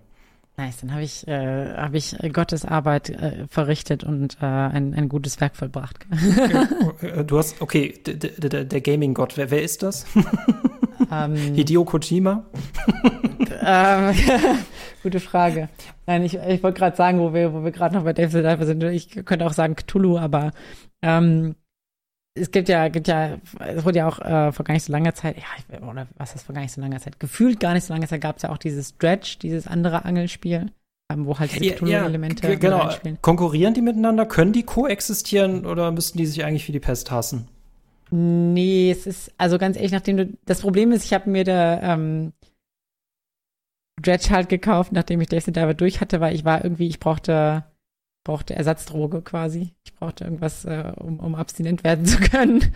[0.55, 5.09] Nice, dann habe ich, äh, hab ich Gottes Arbeit äh, verrichtet und äh, ein, ein
[5.09, 6.05] gutes Werk vollbracht.
[6.87, 7.07] Okay.
[7.07, 10.05] Äh, du hast, okay, der Gaming-Gott, wer, wer ist das?
[10.13, 10.23] Um,
[11.11, 11.35] ähm.
[11.55, 12.45] Hideo Kojima?
[13.61, 14.15] ähm,
[15.03, 15.69] gute Frage.
[16.05, 18.43] Nein, ich, ich wollte gerade sagen, wo wir, wo wir gerade noch bei Dave the
[18.43, 18.83] Diver sind.
[18.83, 20.51] Ich könnte auch sagen Cthulhu, aber
[21.01, 21.55] ähm,
[22.35, 25.13] es gibt ja, gibt ja, es wurde ja auch äh, vor gar nicht so langer
[25.13, 27.93] Zeit, ja, oder was ist vor gar nicht so langer Zeit, gefühlt gar nicht so
[27.93, 30.71] langer Zeit gab es ja auch dieses Stretch, dieses andere Angelspiel,
[31.11, 32.89] ähm, wo halt diese Cthulhu-Elemente ja, genau.
[33.21, 34.25] Konkurrieren die miteinander?
[34.25, 37.47] Können die koexistieren oder müssten die sich eigentlich wie die Pest hassen?
[38.09, 41.93] Nee, es ist, also ganz ehrlich, nachdem du, das Problem ist, ich habe mir da
[41.93, 42.33] ähm,
[44.01, 46.99] Dredge halt gekauft, nachdem ich Dave the Diver durch hatte, weil ich war irgendwie, ich
[46.99, 47.63] brauchte
[48.23, 49.73] brauchte Ersatzdroge quasi.
[49.85, 52.73] Ich brauchte irgendwas, äh, um, um abstinent werden zu können.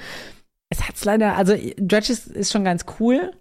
[0.70, 3.32] Es hat's leider, also Dredge ist, ist schon ganz cool,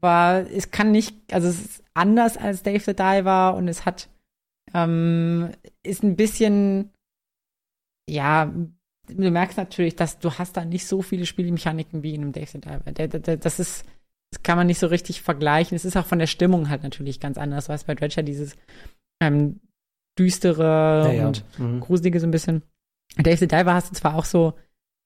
[0.00, 4.08] aber es kann nicht, also es ist anders als Dave the Diver und es hat,
[4.72, 5.50] ähm,
[5.82, 6.90] ist ein bisschen
[8.08, 8.52] ja,
[9.08, 12.46] du merkst natürlich, dass du hast da nicht so viele Spielmechaniken wie in einem Dave
[12.46, 12.92] the Diver.
[12.92, 13.84] Der, der, das ist,
[14.30, 15.76] das kann man nicht so richtig vergleichen.
[15.76, 17.66] Es ist auch von der Stimmung halt natürlich ganz anders.
[17.66, 18.56] Du hast bei Dredger dieses
[19.20, 19.60] ähm,
[20.18, 21.64] düstere ja, und ja.
[21.64, 21.80] Mhm.
[21.80, 22.62] gruselige so ein bisschen.
[23.16, 24.54] Dave the Diver hast du zwar auch so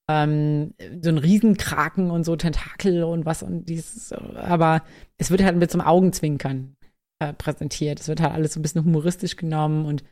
[0.08, 4.82] ähm, so ein Riesenkraken und so Tentakel und was und dieses, aber
[5.18, 6.76] es wird halt mit so einem Augenzwinkern
[7.18, 8.00] äh, präsentiert.
[8.00, 10.04] Es wird halt alles so ein bisschen humoristisch genommen und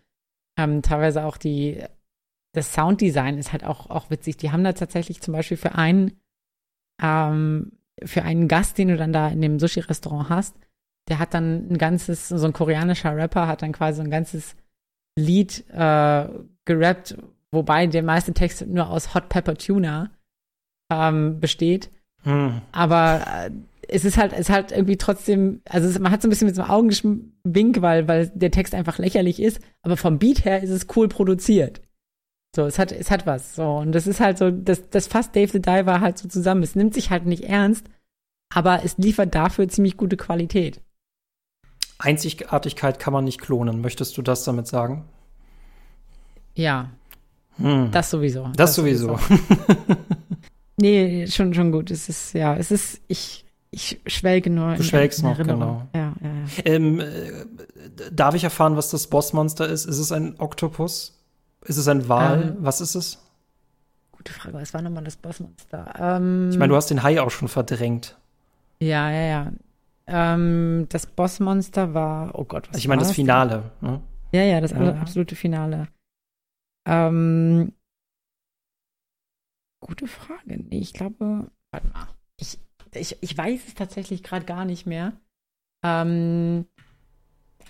[0.58, 1.82] ähm, teilweise auch die,
[2.52, 4.36] das Sounddesign ist halt auch, auch witzig.
[4.36, 6.20] Die haben da tatsächlich zum Beispiel für einen,
[7.02, 7.72] ähm,
[8.04, 10.56] für einen Gast, den du dann da in dem Sushi-Restaurant hast,
[11.08, 14.56] der hat dann ein ganzes, so ein koreanischer Rapper hat dann quasi so ein ganzes
[15.16, 16.28] Lied äh,
[16.64, 17.16] gerappt,
[17.52, 20.10] wobei der meiste Text nur aus Hot Pepper Tuna
[20.92, 21.90] ähm, besteht.
[22.22, 22.62] Hm.
[22.72, 23.50] Aber äh,
[23.88, 26.46] es ist halt, es ist halt irgendwie trotzdem, also es, man hat so ein bisschen
[26.46, 30.62] mit so einem Augenwink, weil, weil der Text einfach lächerlich ist, aber vom Beat her
[30.62, 31.80] ist es cool produziert.
[32.54, 33.56] So, es hat, es hat was.
[33.56, 36.62] So, und das ist halt so, das, das fasst Dave the Diver halt so zusammen.
[36.62, 37.86] Es nimmt sich halt nicht ernst,
[38.54, 40.80] aber es liefert dafür ziemlich gute Qualität.
[41.98, 43.80] Einzigartigkeit kann man nicht klonen.
[43.80, 45.04] Möchtest du das damit sagen?
[46.54, 46.90] Ja.
[47.56, 47.90] Hm.
[47.90, 48.44] Das sowieso.
[48.48, 49.16] Das, das sowieso.
[49.16, 49.44] sowieso.
[50.76, 51.90] nee, schon, schon gut.
[51.90, 54.74] Es ist, ja, es ist, ich, ich schwelge nur.
[54.74, 55.86] Du schwelgst noch, genau.
[55.94, 56.64] Ja, ja, ja.
[56.64, 57.44] Ähm, äh,
[58.12, 59.84] darf ich erfahren, was das Bossmonster ist?
[59.84, 61.20] Ist es ein Oktopus?
[61.64, 62.42] Ist es ein Wal?
[62.42, 63.18] Ähm, was ist es?
[64.12, 64.54] Gute Frage.
[64.54, 65.94] Was war nochmal das Bossmonster?
[65.98, 68.16] Ähm, ich meine, du hast den Hai auch schon verdrängt.
[68.80, 69.52] Ja, ja, ja.
[70.06, 73.70] Ähm, das Bossmonster war, oh Gott, was Ich meine, das Finale.
[73.80, 74.02] Ne?
[74.32, 74.94] Ja, ja, das ja.
[75.00, 75.88] absolute Finale.
[76.86, 77.72] Ähm,
[79.80, 80.64] gute Frage.
[80.70, 82.08] Ich glaube, warte mal.
[82.38, 82.58] Ich,
[82.94, 85.12] ich, ich weiß es tatsächlich gerade gar nicht mehr.
[85.84, 86.66] Ähm,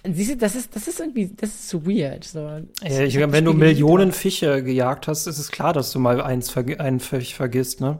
[0.04, 2.24] siehst du, das ist, das ist irgendwie, das ist so weird.
[2.24, 2.40] So,
[2.82, 6.56] ja, ich, wenn du Millionen Fische gejagt hast, ist es klar, dass du mal eins,
[6.56, 7.98] einen Fisch vergisst, ne?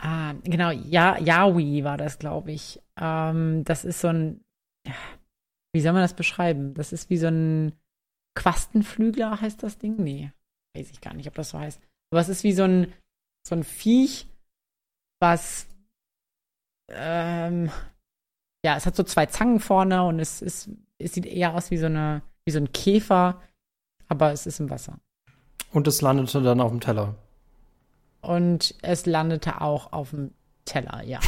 [0.00, 2.80] Ah, genau, ja, Yaoi war das, glaube ich.
[2.98, 4.44] Ähm, das ist so ein,
[5.72, 6.74] wie soll man das beschreiben?
[6.74, 7.72] Das ist wie so ein
[8.34, 9.96] Quastenflügler, heißt das Ding?
[9.96, 10.32] Nee,
[10.76, 11.80] weiß ich gar nicht, ob das so heißt.
[12.10, 12.92] Aber es ist wie so ein,
[13.46, 14.28] so ein Viech,
[15.20, 15.66] was,
[16.90, 17.70] ähm,
[18.64, 21.78] ja, es hat so zwei Zangen vorne und es ist, es sieht eher aus wie
[21.78, 23.42] so eine, wie so ein Käfer,
[24.08, 24.98] aber es ist im Wasser.
[25.72, 27.16] Und es landete dann auf dem Teller.
[28.20, 30.32] Und es landete auch auf dem
[30.66, 31.20] Teller, ja.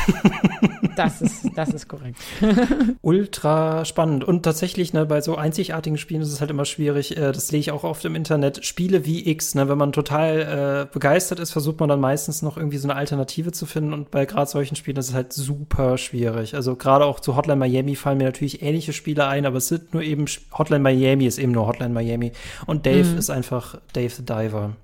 [0.96, 2.18] das, ist, das ist korrekt.
[3.02, 4.24] Ultra spannend.
[4.24, 7.60] Und tatsächlich, ne, bei so einzigartigen Spielen ist es halt immer schwierig, äh, das lege
[7.60, 11.52] ich auch oft im Internet, Spiele wie X, ne, wenn man total äh, begeistert ist,
[11.52, 13.92] versucht man dann meistens noch irgendwie so eine Alternative zu finden.
[13.92, 16.54] Und bei gerade solchen Spielen ist es halt super schwierig.
[16.54, 19.94] Also gerade auch zu Hotline Miami fallen mir natürlich ähnliche Spiele ein, aber es sind
[19.94, 22.32] nur eben, Hotline Miami ist eben nur Hotline Miami.
[22.66, 23.18] Und Dave mhm.
[23.18, 24.76] ist einfach Dave the Diver.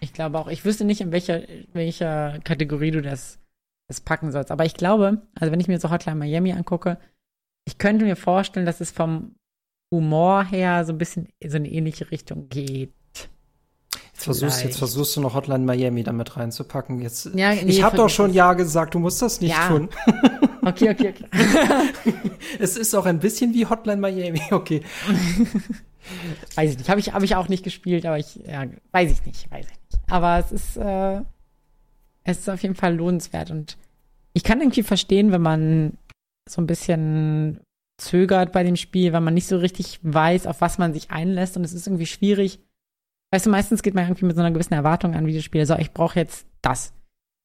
[0.00, 1.42] Ich glaube auch, ich wüsste nicht, in welcher,
[1.74, 3.38] welcher Kategorie du das,
[3.90, 4.52] das packen sollst.
[4.52, 6.96] Aber ich glaube, also wenn ich mir so Hotline Miami angucke,
[7.66, 9.34] ich könnte mir vorstellen, dass es vom
[9.92, 12.94] Humor her so ein bisschen in so eine ähnliche Richtung geht.
[14.12, 17.00] Jetzt versuchst, jetzt versuchst du noch Hotline Miami damit reinzupacken.
[17.00, 19.68] Jetzt, ja, nee, ich habe doch schon Ja gesagt, du musst das nicht ja.
[19.68, 19.90] tun.
[20.62, 22.14] Okay, okay, okay.
[22.58, 24.82] es ist auch ein bisschen wie Hotline Miami, okay.
[26.54, 29.24] weiß ich nicht, habe ich, hab ich auch nicht gespielt, aber ich, ja, weiß ich
[29.24, 30.12] nicht, weiß ich nicht.
[30.12, 31.22] Aber es ist, äh,
[32.24, 33.76] es ist auf jeden Fall lohnenswert und
[34.32, 35.98] ich kann irgendwie verstehen, wenn man
[36.48, 37.60] so ein bisschen
[37.98, 41.56] zögert bei dem Spiel, weil man nicht so richtig weiß, auf was man sich einlässt
[41.56, 42.60] und es ist irgendwie schwierig.
[43.32, 45.66] Weißt du, meistens geht man irgendwie mit so einer gewissen Erwartung an Videospiele.
[45.66, 46.92] So, ich brauche jetzt das.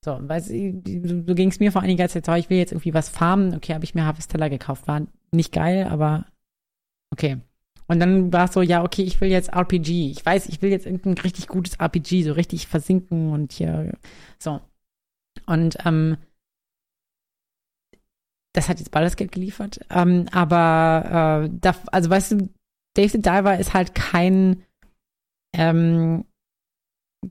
[0.04, 2.94] So, weißt du, so ging es mir vor einiger Zeit, so, ich will jetzt irgendwie
[2.94, 3.56] was farmen.
[3.56, 4.88] Okay, habe ich mir Harvestella gekauft.
[4.88, 6.26] War nicht geil, aber
[7.12, 7.38] okay.
[7.88, 10.12] Und dann war es so, ja, okay, ich will jetzt RPG.
[10.12, 13.98] Ich weiß, ich will jetzt irgendein richtig gutes RPG, so richtig versinken und hier,
[14.40, 14.60] so.
[15.46, 16.18] Und, ähm,
[18.54, 19.80] das hat jetzt Baldur's Gate geliefert.
[19.90, 22.50] Ähm, aber, äh, da, also weißt du,
[22.96, 24.64] Dave the Diver ist halt kein,
[25.54, 26.26] ähm,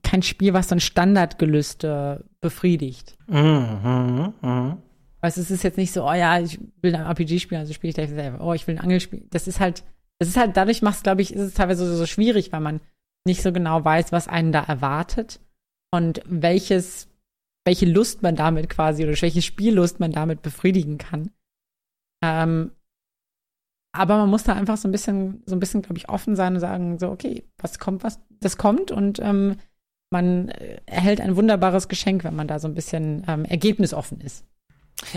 [0.02, 3.16] kein Spiel, was so ein Standardgelüste befriedigt.
[3.26, 4.78] Mhm, mh.
[5.20, 7.72] Weißt du, es ist jetzt nicht so, oh ja, ich will ein RPG spielen, also
[7.72, 8.44] spiele ich Dave the Diver.
[8.44, 9.26] Oh, ich will ein Angelspiel.
[9.30, 9.82] Das ist halt,
[10.18, 12.60] es ist halt, dadurch macht es, glaube ich, ist es teilweise so, so schwierig, weil
[12.60, 12.80] man
[13.26, 15.40] nicht so genau weiß, was einen da erwartet
[15.92, 17.08] und welches,
[17.64, 21.30] welche Lust man damit quasi oder welche Spiellust man damit befriedigen kann.
[22.22, 22.72] Ähm,
[23.94, 26.54] aber man muss da einfach so ein bisschen, so ein bisschen, glaube ich, offen sein
[26.54, 29.56] und sagen, so, okay, was kommt, was, das kommt und ähm,
[30.10, 30.48] man
[30.86, 34.44] erhält ein wunderbares Geschenk, wenn man da so ein bisschen ähm, ergebnisoffen ist.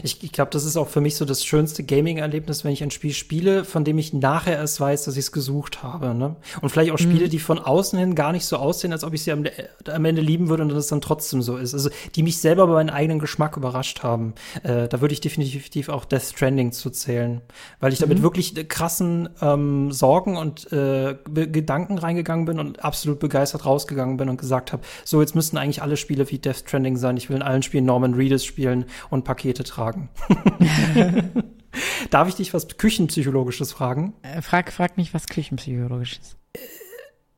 [0.04, 2.92] Ich, ich glaube, das ist auch für mich so das schönste Gaming-Erlebnis, wenn ich ein
[2.92, 6.14] Spiel spiele, von dem ich nachher erst weiß, dass ich es gesucht habe.
[6.14, 6.36] Ne?
[6.62, 7.30] Und vielleicht auch Spiele, mhm.
[7.30, 9.46] die von außen hin gar nicht so aussehen, als ob ich sie am,
[9.88, 11.74] am, Ende lieben würde und dass es dann trotzdem so ist.
[11.74, 14.34] Also die mich selber bei meinem eigenen Geschmack überrascht haben.
[14.64, 17.42] Äh, da würde ich definitiv auch Death Stranding zu zählen,
[17.80, 18.24] weil ich damit mhm.
[18.24, 24.38] wirklich krassen ähm, Sorgen und äh, Gedanken reingegangen bin und absolut begeistert rausgegangen bin und
[24.38, 27.18] gesagt habe, so jetzt müssten eigentlich alle Spiele wie Death Stranding sein.
[27.18, 29.77] Ich will in allen Spielen Norman Reedus spielen und Pakete tragen.
[32.10, 34.14] Darf ich dich was Küchenpsychologisches fragen?
[34.24, 36.38] Äh, frag, frag mich was Küchenpsychologisches.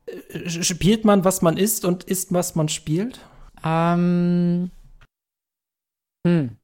[0.06, 3.20] Äh, spielt man, was man isst und isst, was man spielt?
[3.64, 4.70] Ähm.
[6.26, 6.56] Hm.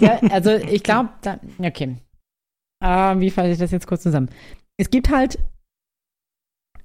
[0.00, 1.10] ja, also ich glaube,
[1.58, 1.96] okay.
[2.80, 4.28] Äh, wie fasse ich das jetzt kurz zusammen?
[4.76, 5.38] Es gibt halt,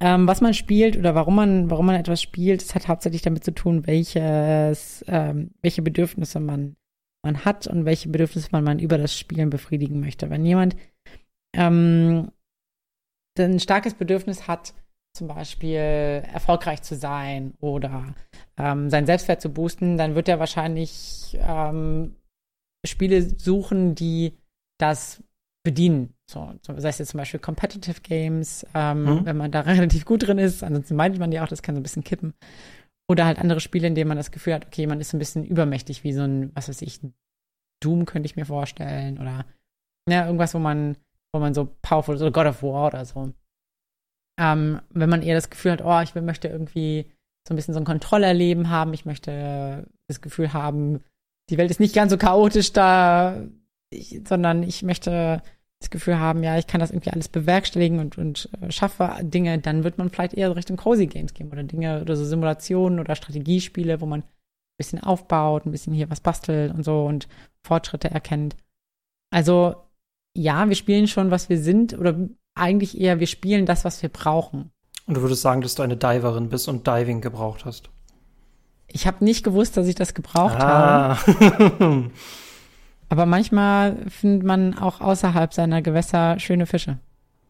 [0.00, 3.44] ähm, was man spielt oder warum man, warum man etwas spielt, es hat hauptsächlich damit
[3.44, 6.76] zu tun, welches, ähm, welche Bedürfnisse man
[7.22, 10.30] man hat und welche Bedürfnisse man, man über das Spielen befriedigen möchte.
[10.30, 10.76] Wenn jemand
[11.54, 12.30] ähm,
[13.38, 14.74] ein starkes Bedürfnis hat,
[15.16, 18.14] zum Beispiel erfolgreich zu sein oder
[18.56, 22.14] ähm, sein Selbstwert zu boosten, dann wird er wahrscheinlich ähm,
[22.86, 24.38] Spiele suchen, die
[24.78, 25.22] das
[25.62, 26.14] bedienen.
[26.30, 29.26] So, sei es jetzt zum Beispiel Competitive Games, ähm, mhm.
[29.26, 30.62] wenn man da relativ gut drin ist.
[30.62, 32.34] Ansonsten meint man ja auch, das kann so ein bisschen kippen.
[33.10, 35.44] Oder halt andere Spiele, in denen man das Gefühl hat, okay, man ist ein bisschen
[35.44, 37.00] übermächtig, wie so ein, was weiß ich,
[37.82, 39.18] Doom könnte ich mir vorstellen.
[39.18, 39.46] Oder
[40.08, 40.96] ja, irgendwas, wo man,
[41.34, 43.32] wo man so powerful ist, oder God of War oder so.
[44.40, 47.10] Ähm, wenn man eher das Gefühl hat, oh, ich möchte irgendwie
[47.48, 51.02] so ein bisschen so ein Kontrollerleben haben, ich möchte das Gefühl haben,
[51.50, 53.42] die Welt ist nicht ganz so chaotisch da,
[53.92, 55.42] ich, sondern ich möchte
[55.80, 59.58] das Gefühl haben, ja, ich kann das irgendwie alles bewerkstelligen und, und äh, schaffe Dinge,
[59.58, 63.16] dann wird man vielleicht eher Richtung Cozy Games gehen oder Dinge oder so Simulationen oder
[63.16, 64.28] Strategiespiele, wo man ein
[64.76, 67.28] bisschen aufbaut, ein bisschen hier was bastelt und so und
[67.66, 68.56] Fortschritte erkennt.
[69.30, 69.74] Also
[70.36, 72.14] ja, wir spielen schon, was wir sind oder
[72.54, 74.70] eigentlich eher, wir spielen das, was wir brauchen.
[75.06, 77.88] Und du würdest sagen, dass du eine Diverin bist und Diving gebraucht hast?
[78.86, 81.16] Ich habe nicht gewusst, dass ich das gebraucht ah.
[81.24, 82.10] habe.
[83.10, 86.98] Aber manchmal findet man auch außerhalb seiner Gewässer schöne Fische.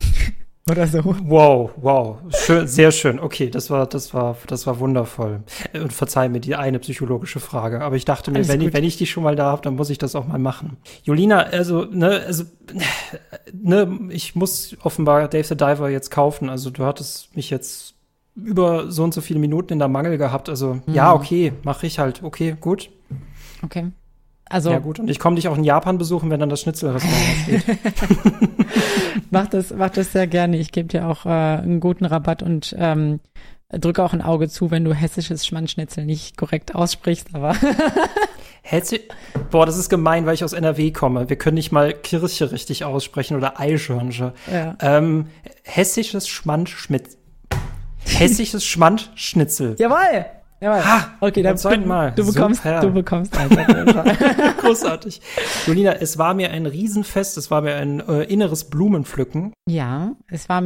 [0.70, 1.04] Oder so.
[1.04, 2.18] Wow, wow.
[2.30, 3.20] Schön, sehr schön.
[3.20, 5.42] Okay, das war, das war, das war wundervoll.
[5.74, 7.82] Und verzeih mir die eine psychologische Frage.
[7.82, 9.90] Aber ich dachte mir, wenn ich, wenn ich die schon mal da habe, dann muss
[9.90, 10.78] ich das auch mal machen.
[11.02, 12.44] Julina, also, ne, also,
[13.52, 16.48] ne, ich muss offenbar Dave the Diver jetzt kaufen.
[16.48, 17.94] Also, du hattest mich jetzt
[18.34, 20.48] über so und so viele Minuten in der Mangel gehabt.
[20.48, 20.94] Also, mhm.
[20.94, 22.22] ja, okay, mache ich halt.
[22.22, 22.90] Okay, gut.
[23.62, 23.90] Okay.
[24.50, 27.36] Also, ja gut, und ich komme dich auch in Japan besuchen, wenn dann das Schnitzelrestaurant
[27.44, 27.64] steht.
[29.30, 30.58] mach das, mach das sehr gerne.
[30.58, 33.20] Ich gebe dir auch äh, einen guten Rabatt und ähm,
[33.70, 37.54] drücke auch ein Auge zu, wenn du hessisches Schmandschnitzel nicht korrekt aussprichst, aber
[38.62, 39.00] Hessi
[39.52, 41.28] Boah, das ist gemein, weil ich aus NRW komme.
[41.28, 44.32] Wir können nicht mal Kirche richtig aussprechen oder Eichhörnche.
[44.52, 44.76] Ja.
[44.80, 45.28] Ähm,
[45.62, 47.16] hessisches Schmandschmitz.
[48.04, 49.76] Hessisches Schmandschnitzel.
[49.78, 50.26] Jawoll!
[50.62, 52.12] Ja, ha, okay, dann zweiten Mal.
[52.12, 52.80] Du bekommst, Super.
[52.80, 54.56] du bekommst einfach.
[54.58, 55.20] Großartig.
[55.66, 59.54] Julina, es war mir ein Riesenfest, es war mir ein äh, inneres Blumenpflücken.
[59.66, 60.62] Ja, es war,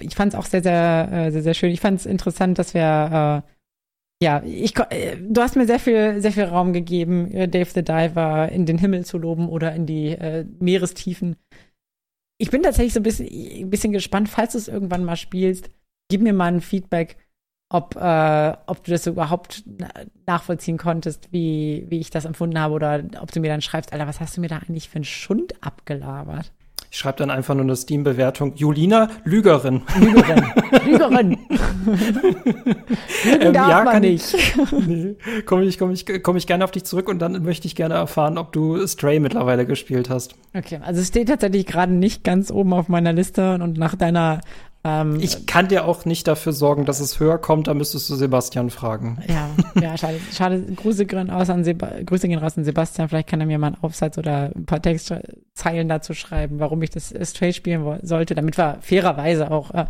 [0.00, 1.70] ich fand es auch sehr, sehr, äh, sehr, sehr schön.
[1.70, 6.20] Ich fand es interessant, dass wir, äh, ja, ich, äh, du hast mir sehr viel,
[6.20, 9.86] sehr viel Raum gegeben, äh, Dave the Diver in den Himmel zu loben oder in
[9.86, 11.34] die äh, Meerestiefen.
[12.38, 15.70] Ich bin tatsächlich so ein bisschen, ein bisschen gespannt, falls du es irgendwann mal spielst.
[16.08, 17.16] Gib mir mal ein Feedback
[17.74, 19.64] ob, äh, ob du das überhaupt
[20.26, 24.06] nachvollziehen konntest, wie, wie ich das empfunden habe, oder ob du mir dann schreibst, Alter,
[24.06, 26.52] was hast du mir da eigentlich für einen Schund abgelabert?
[26.92, 28.54] Ich schreibe dann einfach nur eine Steam-Bewertung.
[28.54, 29.82] Julina, Lügerin.
[29.98, 30.44] Lügerin.
[30.86, 31.38] Lügerin.
[33.40, 34.36] ähm, darf ja, man nicht.
[34.86, 37.74] nee, komme ich, komm ich, komm ich gerne auf dich zurück und dann möchte ich
[37.74, 40.36] gerne erfahren, ob du Stray mittlerweile gespielt hast.
[40.56, 44.42] Okay, also es steht tatsächlich gerade nicht ganz oben auf meiner Liste und nach deiner
[44.84, 48.14] ähm, ich kann dir auch nicht dafür sorgen, dass es höher kommt, da müsstest du
[48.14, 49.18] Sebastian fragen.
[49.26, 49.48] Ja,
[49.80, 50.20] ja, schade.
[50.32, 50.60] schade.
[50.60, 53.08] Grüße gehen raus an, Seba Grüße gehen raus an Sebastian.
[53.08, 56.90] Vielleicht kann er mir mal einen Aufsatz oder ein paar Textzeilen dazu schreiben, warum ich
[56.90, 59.86] das Stray spielen sollte, damit wir fairerweise auch äh,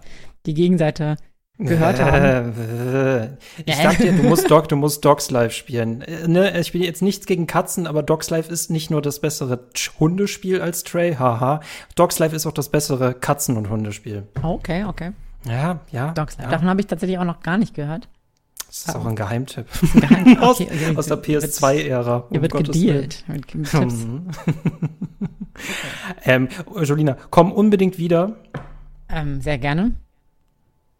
[0.46, 1.16] die Gegenseite
[1.58, 3.36] gehört haben.
[3.64, 6.02] ich sag dir, du musst Dog, du musst Dogs Life spielen.
[6.02, 9.20] Äh, ne, ich spiele jetzt nichts gegen Katzen, aber Dogs Life ist nicht nur das
[9.20, 9.60] bessere
[9.98, 11.60] Hundespiel als Stray, haha.
[11.94, 14.24] Dogs Life ist auch das bessere Katzen- und Hundespiel.
[14.42, 15.12] Okay, okay.
[15.46, 16.12] Ja, ja.
[16.12, 16.48] Dogs Life.
[16.48, 16.50] Ja.
[16.50, 18.08] Davon habe ich tatsächlich auch noch gar nicht gehört.
[18.66, 19.66] Das ist auch ein Geheimtipp.
[19.94, 20.96] Geheim aus, okay, okay.
[20.96, 22.16] aus der PS2-Ära.
[22.16, 23.94] Um Hier wird Gottes gedealt mit, mit Tipps.
[24.04, 24.28] Mhm.
[26.24, 26.48] ähm,
[26.82, 28.34] Jolina, komm unbedingt wieder.
[29.08, 29.92] Ähm, sehr gerne.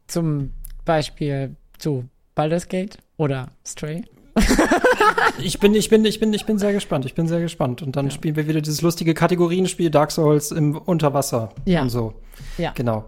[0.07, 0.53] Zum
[0.85, 4.05] Beispiel zu Baldur's Gate oder Stray.
[5.39, 7.05] ich bin, ich bin, ich bin, ich bin sehr gespannt.
[7.05, 7.83] Ich bin sehr gespannt.
[7.83, 8.11] Und dann ja.
[8.11, 11.83] spielen wir wieder dieses lustige Kategorienspiel Dark Souls im Unterwasser ja.
[11.83, 12.15] und so.
[12.59, 12.73] Ja.
[12.73, 13.07] Genau.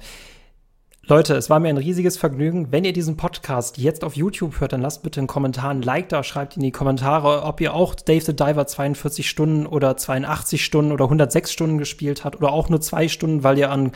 [1.09, 2.72] Leute, es war mir ein riesiges Vergnügen.
[2.72, 6.09] Wenn ihr diesen Podcast jetzt auf YouTube hört, dann lasst bitte einen Kommentar, ein Like
[6.09, 10.64] da, schreibt in die Kommentare, ob ihr auch Dave the Diver 42 Stunden oder 82
[10.64, 13.92] Stunden oder 106 Stunden gespielt habt oder auch nur zwei Stunden, weil ihr an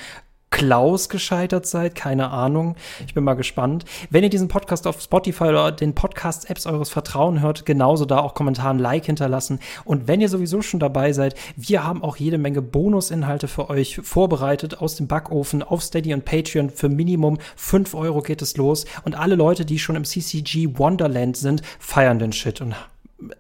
[0.50, 2.76] Klaus gescheitert seid, keine Ahnung.
[3.06, 3.84] Ich bin mal gespannt.
[4.10, 8.34] Wenn ihr diesen Podcast auf Spotify oder den Podcast-Apps eures Vertrauen hört, genauso da auch
[8.34, 9.60] Kommentaren, Like hinterlassen.
[9.84, 14.00] Und wenn ihr sowieso schon dabei seid, wir haben auch jede Menge Bonusinhalte für euch
[14.02, 16.70] vorbereitet aus dem Backofen auf Steady und Patreon.
[16.70, 18.86] Für Minimum 5 Euro geht es los.
[19.04, 22.74] Und alle Leute, die schon im CCG Wonderland sind, feiern den Shit und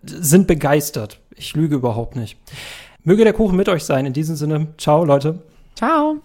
[0.04, 1.20] sind begeistert.
[1.34, 2.38] Ich lüge überhaupt nicht.
[3.02, 4.06] Möge der Kuchen mit euch sein.
[4.06, 5.42] In diesem Sinne, ciao Leute.
[5.74, 6.18] Ciao.